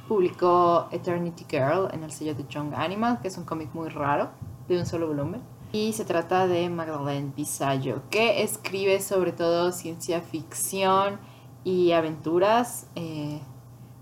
publicó 0.07 0.87
Eternity 0.91 1.45
Girl 1.49 1.87
en 1.93 2.03
el 2.03 2.11
sello 2.11 2.35
de 2.35 2.45
Young 2.47 2.73
Animal, 2.75 3.19
que 3.21 3.29
es 3.29 3.37
un 3.37 3.45
cómic 3.45 3.73
muy 3.73 3.89
raro, 3.89 4.29
de 4.67 4.77
un 4.77 4.85
solo 4.85 5.07
volumen. 5.07 5.41
Y 5.71 5.93
se 5.93 6.05
trata 6.05 6.47
de 6.47 6.69
Magdalene 6.69 7.31
Visaggio, 7.35 8.01
que 8.09 8.41
escribe 8.41 8.99
sobre 8.99 9.31
todo 9.31 9.71
ciencia 9.71 10.21
ficción 10.21 11.19
y 11.63 11.91
aventuras. 11.91 12.87
eh, 12.95 13.39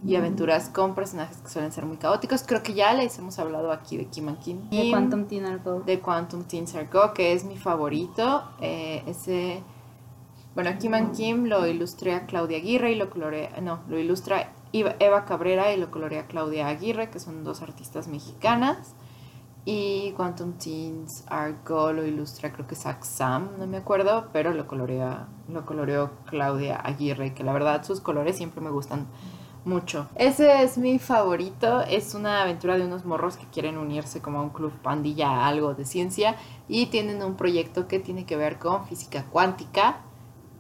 y 0.06 0.16
aventuras 0.16 0.70
con 0.70 0.94
personajes 0.94 1.38
que 1.38 1.50
suelen 1.50 1.72
ser 1.72 1.86
muy 1.86 1.98
caóticos. 1.98 2.44
Creo 2.44 2.62
que 2.62 2.74
ya 2.74 2.94
les 2.94 3.18
hemos 3.18 3.40
hablado 3.40 3.72
aquí 3.72 3.98
de 3.98 4.06
Kim 4.06 4.30
and 4.30 4.40
Kim. 4.40 4.70
De 4.70 4.92
Quantum 4.92 5.26
Teen 5.26 5.46
Argo. 5.46 5.82
de 5.82 6.00
Quantum 6.00 6.44
Teen 6.44 6.68
Sarko, 6.68 7.14
que 7.14 7.34
es 7.34 7.44
mi 7.44 7.58
favorito. 7.58 8.44
Eh, 8.62 9.04
ese, 9.08 9.64
bueno, 10.54 10.72
Kim 10.80 10.94
and 10.94 11.16
Kim 11.16 11.46
lo 11.46 11.66
ilustra 11.66 12.26
Claudia 12.26 12.58
Aguirre 12.58 12.92
y 12.92 12.96
lo 12.96 13.10
colorea, 13.10 13.60
no, 13.62 13.80
lo 13.88 13.98
ilustra 13.98 14.54
Eva 14.72 15.26
Cabrera 15.26 15.74
y 15.74 15.78
lo 15.78 15.90
colorea 15.90 16.28
Claudia 16.28 16.68
Aguirre, 16.68 17.10
que 17.10 17.20
son 17.20 17.44
dos 17.44 17.62
artistas 17.62 18.08
mexicanas. 18.08 18.94
Y 19.70 20.14
Quantum 20.14 20.54
Teens 20.54 21.26
Argo 21.28 21.92
lo 21.92 22.06
ilustra, 22.06 22.54
creo 22.54 22.66
que 22.68 22.76
Zach 22.76 23.04
Sam, 23.04 23.50
no 23.60 23.68
me 23.68 23.76
acuerdo, 23.76 24.30
pero 24.32 24.54
lo 24.54 24.66
colorea, 24.66 25.28
lo 25.50 25.66
coloreó 25.66 26.12
Claudia 26.26 26.78
Aguirre, 26.78 27.34
que 27.34 27.44
la 27.44 27.52
verdad 27.52 27.84
sus 27.84 28.00
colores 28.00 28.38
siempre 28.38 28.62
me 28.62 28.70
gustan 28.70 29.08
mucho. 29.68 30.08
Ese 30.16 30.64
es 30.64 30.78
mi 30.78 30.98
favorito. 30.98 31.82
Es 31.82 32.16
una 32.16 32.42
aventura 32.42 32.78
de 32.78 32.86
unos 32.86 33.06
morros 33.06 33.38
que 33.38 33.46
quieren 33.46 33.78
unirse 33.78 34.22
como 34.22 34.40
a 34.40 34.42
un 34.42 34.50
club 34.50 34.72
pandilla, 34.82 35.30
a 35.30 35.48
algo 35.48 35.76
de 35.76 35.86
ciencia, 35.86 36.36
y 36.68 36.88
tienen 36.88 37.22
un 37.22 37.36
proyecto 37.36 37.88
que 37.88 38.00
tiene 38.00 38.26
que 38.26 38.38
ver 38.38 38.58
con 38.58 38.88
física 38.88 39.26
cuántica 39.26 39.98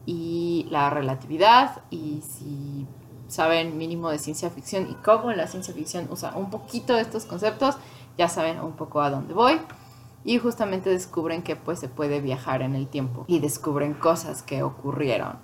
y 0.06 0.68
la 0.70 0.90
relatividad. 0.90 1.82
Y 1.90 2.22
si 2.22 2.86
saben 3.28 3.78
mínimo 3.78 4.10
de 4.10 4.20
ciencia 4.20 4.50
ficción 4.50 4.90
y 4.90 4.94
cómo 4.96 5.32
la 5.32 5.48
ciencia 5.48 5.74
ficción 5.74 6.08
usa 6.12 6.34
un 6.36 6.50
poquito 6.50 6.94
de 6.94 7.02
estos 7.02 7.26
conceptos, 7.26 7.78
ya 8.18 8.30
saben 8.30 8.60
un 8.60 8.74
poco 8.74 9.02
a 9.02 9.10
dónde 9.10 9.34
voy. 9.34 9.60
Y 10.24 10.40
justamente 10.40 10.90
descubren 10.90 11.42
que 11.42 11.56
pues 11.56 11.80
se 11.80 11.88
puede 11.88 12.20
viajar 12.20 12.62
en 12.62 12.76
el 12.76 12.88
tiempo 12.88 13.24
y 13.28 13.40
descubren 13.40 13.94
cosas 13.94 14.44
que 14.44 14.62
ocurrieron. 14.62 15.38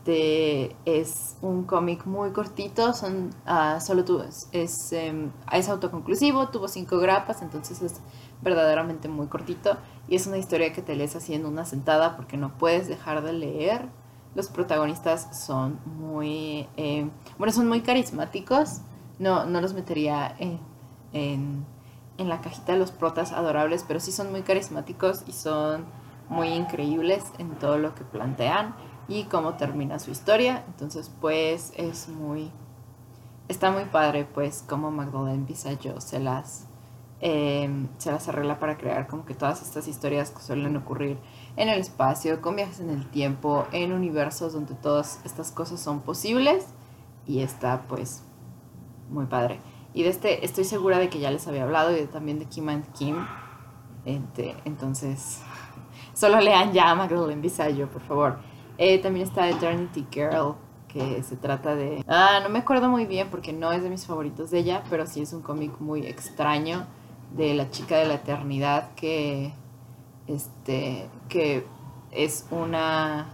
Este 0.00 0.76
es 0.86 1.36
un 1.42 1.64
cómic 1.64 2.06
muy 2.06 2.30
cortito, 2.30 2.94
son 2.94 3.34
ah, 3.44 3.80
solo 3.80 4.02
tuvo, 4.02 4.24
es, 4.50 4.92
em, 4.92 5.30
es 5.52 5.68
autoconclusivo, 5.68 6.48
tuvo 6.48 6.68
cinco 6.68 6.96
grapas, 6.98 7.42
entonces 7.42 7.82
es 7.82 8.00
verdaderamente 8.40 9.08
muy 9.08 9.26
cortito 9.26 9.76
y 10.08 10.16
es 10.16 10.26
una 10.26 10.38
historia 10.38 10.72
que 10.72 10.80
te 10.80 10.96
lees 10.96 11.16
así 11.16 11.34
en 11.34 11.44
una 11.44 11.66
sentada 11.66 12.16
porque 12.16 12.38
no 12.38 12.56
puedes 12.56 12.88
dejar 12.88 13.22
de 13.22 13.34
leer. 13.34 13.90
Los 14.34 14.48
protagonistas 14.48 15.44
son 15.44 15.78
muy, 15.84 16.66
eh, 16.78 17.06
bueno, 17.36 17.52
son 17.52 17.68
muy 17.68 17.82
carismáticos. 17.82 18.80
No, 19.18 19.44
no 19.44 19.60
los 19.60 19.74
metería 19.74 20.34
en, 20.38 20.60
en, 21.12 21.66
en 22.16 22.28
la 22.30 22.40
cajita 22.40 22.72
de 22.72 22.78
los 22.78 22.90
protas 22.90 23.32
adorables, 23.32 23.84
pero 23.86 24.00
sí 24.00 24.12
son 24.12 24.30
muy 24.30 24.40
carismáticos 24.42 25.24
y 25.26 25.32
son 25.32 25.84
muy 26.30 26.48
increíbles 26.48 27.24
en 27.36 27.50
todo 27.58 27.76
lo 27.76 27.94
que 27.94 28.04
plantean 28.04 28.74
y 29.10 29.24
cómo 29.24 29.54
termina 29.54 29.98
su 29.98 30.12
historia. 30.12 30.64
Entonces, 30.68 31.10
pues 31.20 31.72
es 31.76 32.08
muy, 32.08 32.50
está 33.48 33.72
muy 33.72 33.84
padre, 33.84 34.24
pues, 34.24 34.64
cómo 34.66 34.92
Magdalene 34.92 35.44
Visaggio 35.44 36.00
se 36.00 36.20
las, 36.20 36.68
eh, 37.20 37.68
se 37.98 38.12
las 38.12 38.28
arregla 38.28 38.60
para 38.60 38.78
crear 38.78 39.08
como 39.08 39.26
que 39.26 39.34
todas 39.34 39.62
estas 39.62 39.88
historias 39.88 40.30
que 40.30 40.40
suelen 40.40 40.76
ocurrir 40.76 41.18
en 41.56 41.68
el 41.68 41.80
espacio, 41.80 42.40
con 42.40 42.54
viajes 42.54 42.78
en 42.78 42.88
el 42.88 43.10
tiempo, 43.10 43.66
en 43.72 43.92
universos 43.92 44.52
donde 44.52 44.74
todas 44.76 45.20
estas 45.24 45.50
cosas 45.50 45.80
son 45.80 46.00
posibles 46.00 46.68
y 47.26 47.40
está 47.40 47.82
pues 47.88 48.22
muy 49.10 49.26
padre. 49.26 49.58
Y 49.92 50.04
de 50.04 50.10
este 50.10 50.44
estoy 50.44 50.62
segura 50.62 51.00
de 51.00 51.08
que 51.08 51.18
ya 51.18 51.32
les 51.32 51.48
había 51.48 51.64
hablado 51.64 51.96
y 51.98 52.06
también 52.06 52.38
de 52.38 52.44
Kim 52.44 52.68
and 52.68 52.90
Kim. 52.92 53.16
Este, 54.04 54.54
entonces, 54.64 55.40
solo 56.14 56.40
lean 56.40 56.72
ya 56.72 56.90
a 56.90 56.94
Magdalene 56.94 57.42
Visaggio, 57.42 57.90
por 57.90 58.02
favor. 58.02 58.49
Eh, 58.82 58.98
también 58.98 59.26
está 59.28 59.46
Eternity 59.46 60.06
Girl, 60.10 60.54
que 60.88 61.22
se 61.22 61.36
trata 61.36 61.76
de... 61.76 62.02
Ah, 62.08 62.40
no 62.42 62.48
me 62.48 62.60
acuerdo 62.60 62.88
muy 62.88 63.04
bien 63.04 63.28
porque 63.28 63.52
no 63.52 63.72
es 63.72 63.82
de 63.82 63.90
mis 63.90 64.06
favoritos 64.06 64.50
de 64.50 64.60
ella, 64.60 64.82
pero 64.88 65.06
sí 65.06 65.20
es 65.20 65.34
un 65.34 65.42
cómic 65.42 65.78
muy 65.80 66.06
extraño 66.06 66.86
de 67.36 67.52
la 67.52 67.68
chica 67.68 67.98
de 67.98 68.06
la 68.06 68.14
eternidad 68.14 68.94
que 68.94 69.52
este 70.26 71.10
que 71.28 71.66
es 72.10 72.46
una 72.50 73.28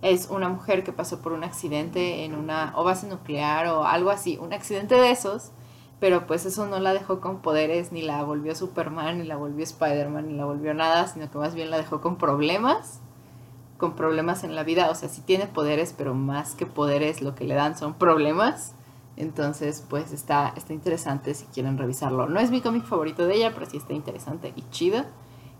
es 0.00 0.30
una 0.30 0.48
mujer 0.48 0.84
que 0.84 0.92
pasó 0.92 1.20
por 1.20 1.34
un 1.34 1.44
accidente 1.44 2.24
en 2.24 2.34
una 2.34 2.72
o 2.74 2.82
base 2.82 3.06
nuclear 3.06 3.66
o 3.66 3.84
algo 3.84 4.08
así, 4.08 4.38
un 4.38 4.54
accidente 4.54 4.94
de 4.94 5.10
esos, 5.10 5.52
pero 6.00 6.26
pues 6.26 6.46
eso 6.46 6.66
no 6.66 6.80
la 6.80 6.94
dejó 6.94 7.20
con 7.20 7.42
poderes, 7.42 7.92
ni 7.92 8.00
la 8.00 8.24
volvió 8.24 8.54
Superman, 8.54 9.18
ni 9.18 9.24
la 9.24 9.36
volvió 9.36 9.64
Spider-Man, 9.64 10.28
ni 10.28 10.32
la 10.32 10.46
volvió 10.46 10.72
nada, 10.72 11.06
sino 11.08 11.30
que 11.30 11.36
más 11.36 11.54
bien 11.54 11.70
la 11.70 11.76
dejó 11.76 12.00
con 12.00 12.16
problemas, 12.16 13.02
con 13.82 13.96
problemas 13.96 14.44
en 14.44 14.54
la 14.54 14.62
vida, 14.62 14.90
o 14.90 14.94
sea, 14.94 15.08
sí 15.08 15.22
tiene 15.22 15.48
poderes, 15.48 15.92
pero 15.92 16.14
más 16.14 16.54
que 16.54 16.66
poderes 16.66 17.20
lo 17.20 17.34
que 17.34 17.42
le 17.42 17.56
dan 17.56 17.76
son 17.76 17.94
problemas. 17.94 18.76
Entonces, 19.16 19.84
pues 19.90 20.12
está, 20.12 20.52
está 20.54 20.72
interesante 20.72 21.34
si 21.34 21.46
quieren 21.46 21.76
revisarlo. 21.78 22.28
No 22.28 22.38
es 22.38 22.52
mi 22.52 22.60
cómic 22.60 22.84
favorito 22.84 23.26
de 23.26 23.34
ella, 23.34 23.50
pero 23.52 23.66
sí 23.66 23.78
está 23.78 23.92
interesante 23.92 24.52
y 24.54 24.62
chido. 24.70 25.04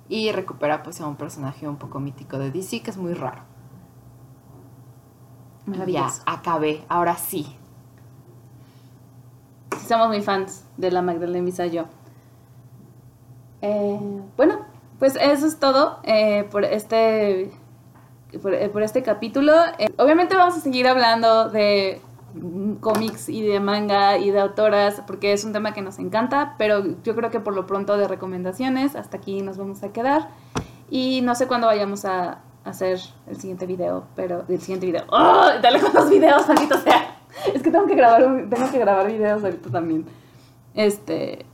Y 0.08 0.30
recupera 0.30 0.84
pues 0.84 1.00
a 1.00 1.08
un 1.08 1.16
personaje 1.16 1.66
un 1.66 1.78
poco 1.78 1.98
mítico 1.98 2.38
de 2.38 2.52
DC 2.52 2.82
que 2.82 2.92
es 2.92 2.96
muy 2.96 3.12
raro. 3.14 3.42
Ya, 5.88 6.08
acabé. 6.24 6.84
Ahora 6.88 7.16
sí. 7.16 7.56
Sí, 9.80 9.88
somos 9.88 10.06
muy 10.06 10.22
fans 10.22 10.64
de 10.76 10.92
la 10.92 11.02
Magdalena 11.02 11.44
Visayo. 11.44 11.86
Eh, 13.62 13.98
bueno, 14.36 14.60
pues 15.00 15.16
eso 15.20 15.44
es 15.44 15.58
todo 15.58 15.98
eh, 16.04 16.46
por 16.52 16.64
este 16.64 17.50
por, 18.40 18.54
eh, 18.54 18.68
por 18.68 18.82
este 18.82 19.02
capítulo. 19.02 19.52
Eh, 19.78 19.88
obviamente 19.96 20.36
vamos 20.36 20.56
a 20.56 20.60
seguir 20.60 20.86
hablando 20.86 21.48
de 21.48 22.00
cómics 22.80 23.28
y 23.28 23.46
de 23.46 23.60
manga 23.60 24.16
y 24.18 24.30
de 24.30 24.40
autoras 24.40 25.02
porque 25.06 25.32
es 25.32 25.44
un 25.44 25.52
tema 25.52 25.72
que 25.72 25.82
nos 25.82 25.98
encanta, 25.98 26.54
pero 26.58 26.82
yo 27.02 27.14
creo 27.14 27.30
que 27.30 27.40
por 27.40 27.54
lo 27.54 27.66
pronto 27.66 27.96
de 27.96 28.08
recomendaciones 28.08 28.96
hasta 28.96 29.18
aquí 29.18 29.42
nos 29.42 29.58
vamos 29.58 29.82
a 29.82 29.92
quedar 29.92 30.28
y 30.90 31.20
no 31.22 31.34
sé 31.34 31.46
cuándo 31.46 31.66
vayamos 31.66 32.04
a 32.04 32.40
hacer 32.64 33.00
el 33.26 33.36
siguiente 33.36 33.66
video, 33.66 34.04
pero 34.14 34.44
el 34.48 34.60
siguiente 34.60 34.86
video. 34.86 35.04
¡Oh! 35.08 35.48
Dale 35.60 35.80
con 35.80 35.92
los 35.92 36.08
videos, 36.08 36.46
maldito 36.48 36.78
sea. 36.78 37.16
Es 37.52 37.62
que 37.62 37.70
tengo 37.70 37.86
que 37.86 37.94
grabar 37.94 38.22
tengo 38.48 38.70
que 38.70 38.78
grabar 38.78 39.06
videos 39.06 39.42
ahorita 39.42 39.70
también. 39.70 40.06
Este 40.74 41.44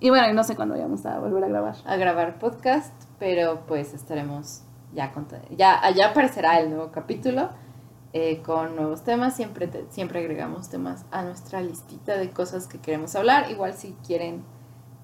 y 0.00 0.10
bueno, 0.10 0.32
no 0.32 0.44
sé 0.44 0.56
cuándo 0.56 0.74
vayamos 0.74 1.04
a 1.06 1.18
volver 1.18 1.44
a 1.44 1.48
grabar. 1.48 1.74
A 1.84 1.96
grabar 1.96 2.38
podcast, 2.38 2.94
pero 3.18 3.60
pues 3.66 3.94
estaremos 3.94 4.62
ya 4.92 5.12
ya 5.56 5.84
allá 5.84 6.08
aparecerá 6.08 6.58
el 6.60 6.70
nuevo 6.70 6.90
capítulo 6.90 7.50
eh, 8.12 8.42
con 8.42 8.74
nuevos 8.74 9.02
temas. 9.02 9.36
Siempre, 9.36 9.70
siempre 9.90 10.20
agregamos 10.20 10.68
temas 10.68 11.04
a 11.10 11.22
nuestra 11.22 11.60
listita 11.60 12.16
de 12.16 12.30
cosas 12.30 12.66
que 12.66 12.80
queremos 12.80 13.14
hablar. 13.14 13.50
Igual 13.50 13.74
si 13.74 13.92
quieren 14.04 14.42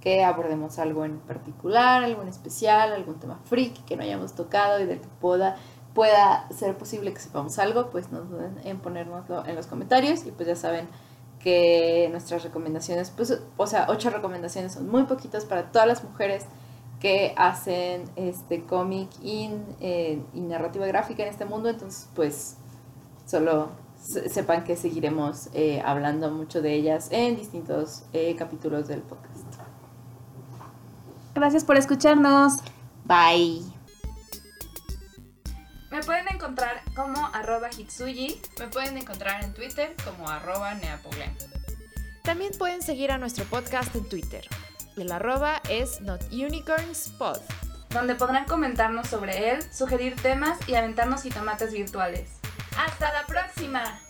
que 0.00 0.24
abordemos 0.24 0.78
algo 0.78 1.04
en 1.04 1.18
particular, 1.18 2.04
algo 2.04 2.22
en 2.22 2.28
especial, 2.28 2.92
algún 2.92 3.18
tema 3.18 3.40
freak 3.44 3.84
que 3.84 3.96
no 3.96 4.02
hayamos 4.02 4.34
tocado 4.34 4.80
y 4.80 4.86
del 4.86 5.00
que 5.00 5.08
pueda, 5.20 5.56
pueda 5.94 6.48
ser 6.50 6.76
posible 6.76 7.12
que 7.12 7.20
sepamos 7.20 7.58
algo, 7.58 7.90
pues 7.90 8.10
no 8.12 8.20
duden 8.20 8.58
en 8.64 8.78
ponérnoslo 8.78 9.44
en 9.46 9.56
los 9.56 9.66
comentarios 9.66 10.24
y 10.26 10.30
pues 10.30 10.48
ya 10.48 10.56
saben 10.56 10.88
que 11.40 12.08
nuestras 12.10 12.42
recomendaciones, 12.42 13.10
pues, 13.10 13.40
o 13.56 13.66
sea, 13.66 13.86
ocho 13.88 14.10
recomendaciones 14.10 14.72
son 14.72 14.88
muy 14.88 15.04
poquitas 15.04 15.44
para 15.44 15.70
todas 15.70 15.86
las 15.86 16.02
mujeres 16.02 16.46
que 17.00 17.34
hacen 17.36 18.04
este 18.16 18.64
cómic 18.64 19.08
y, 19.22 19.50
eh, 19.80 20.22
y 20.34 20.40
narrativa 20.40 20.86
gráfica 20.86 21.22
en 21.22 21.28
este 21.28 21.44
mundo, 21.44 21.68
entonces 21.68 22.08
pues 22.14 22.56
solo 23.26 23.70
se- 24.02 24.28
sepan 24.28 24.64
que 24.64 24.76
seguiremos 24.76 25.48
eh, 25.52 25.82
hablando 25.84 26.30
mucho 26.30 26.62
de 26.62 26.74
ellas 26.74 27.08
en 27.10 27.36
distintos 27.36 28.04
eh, 28.12 28.34
capítulos 28.36 28.88
del 28.88 29.02
podcast. 29.02 29.44
Gracias 31.34 31.64
por 31.64 31.76
escucharnos. 31.76 32.54
Bye. 33.04 33.62
Me 35.90 36.02
pueden 36.02 36.26
encontrar 36.28 36.82
como 36.94 37.26
arroba 37.32 37.68
hitsuyi. 37.76 38.40
Me 38.58 38.68
pueden 38.68 38.96
encontrar 38.98 39.44
en 39.44 39.52
Twitter 39.54 39.94
como 40.04 40.28
arroba 40.28 40.74
neapoglem. 40.74 41.30
También 42.22 42.52
pueden 42.58 42.82
seguir 42.82 43.12
a 43.12 43.18
nuestro 43.18 43.44
podcast 43.44 43.94
en 43.94 44.08
Twitter. 44.08 44.46
El 44.96 45.12
arroba 45.12 45.60
es 45.68 46.00
NotUnicornsPod. 46.00 47.38
donde 47.90 48.14
podrán 48.14 48.46
comentarnos 48.46 49.08
sobre 49.08 49.52
él, 49.52 49.72
sugerir 49.72 50.16
temas 50.16 50.58
y 50.68 50.74
aventarnos 50.74 51.22
jitomates 51.22 51.72
virtuales. 51.72 52.28
¡Hasta 52.76 53.12
la 53.12 53.26
próxima! 53.26 54.00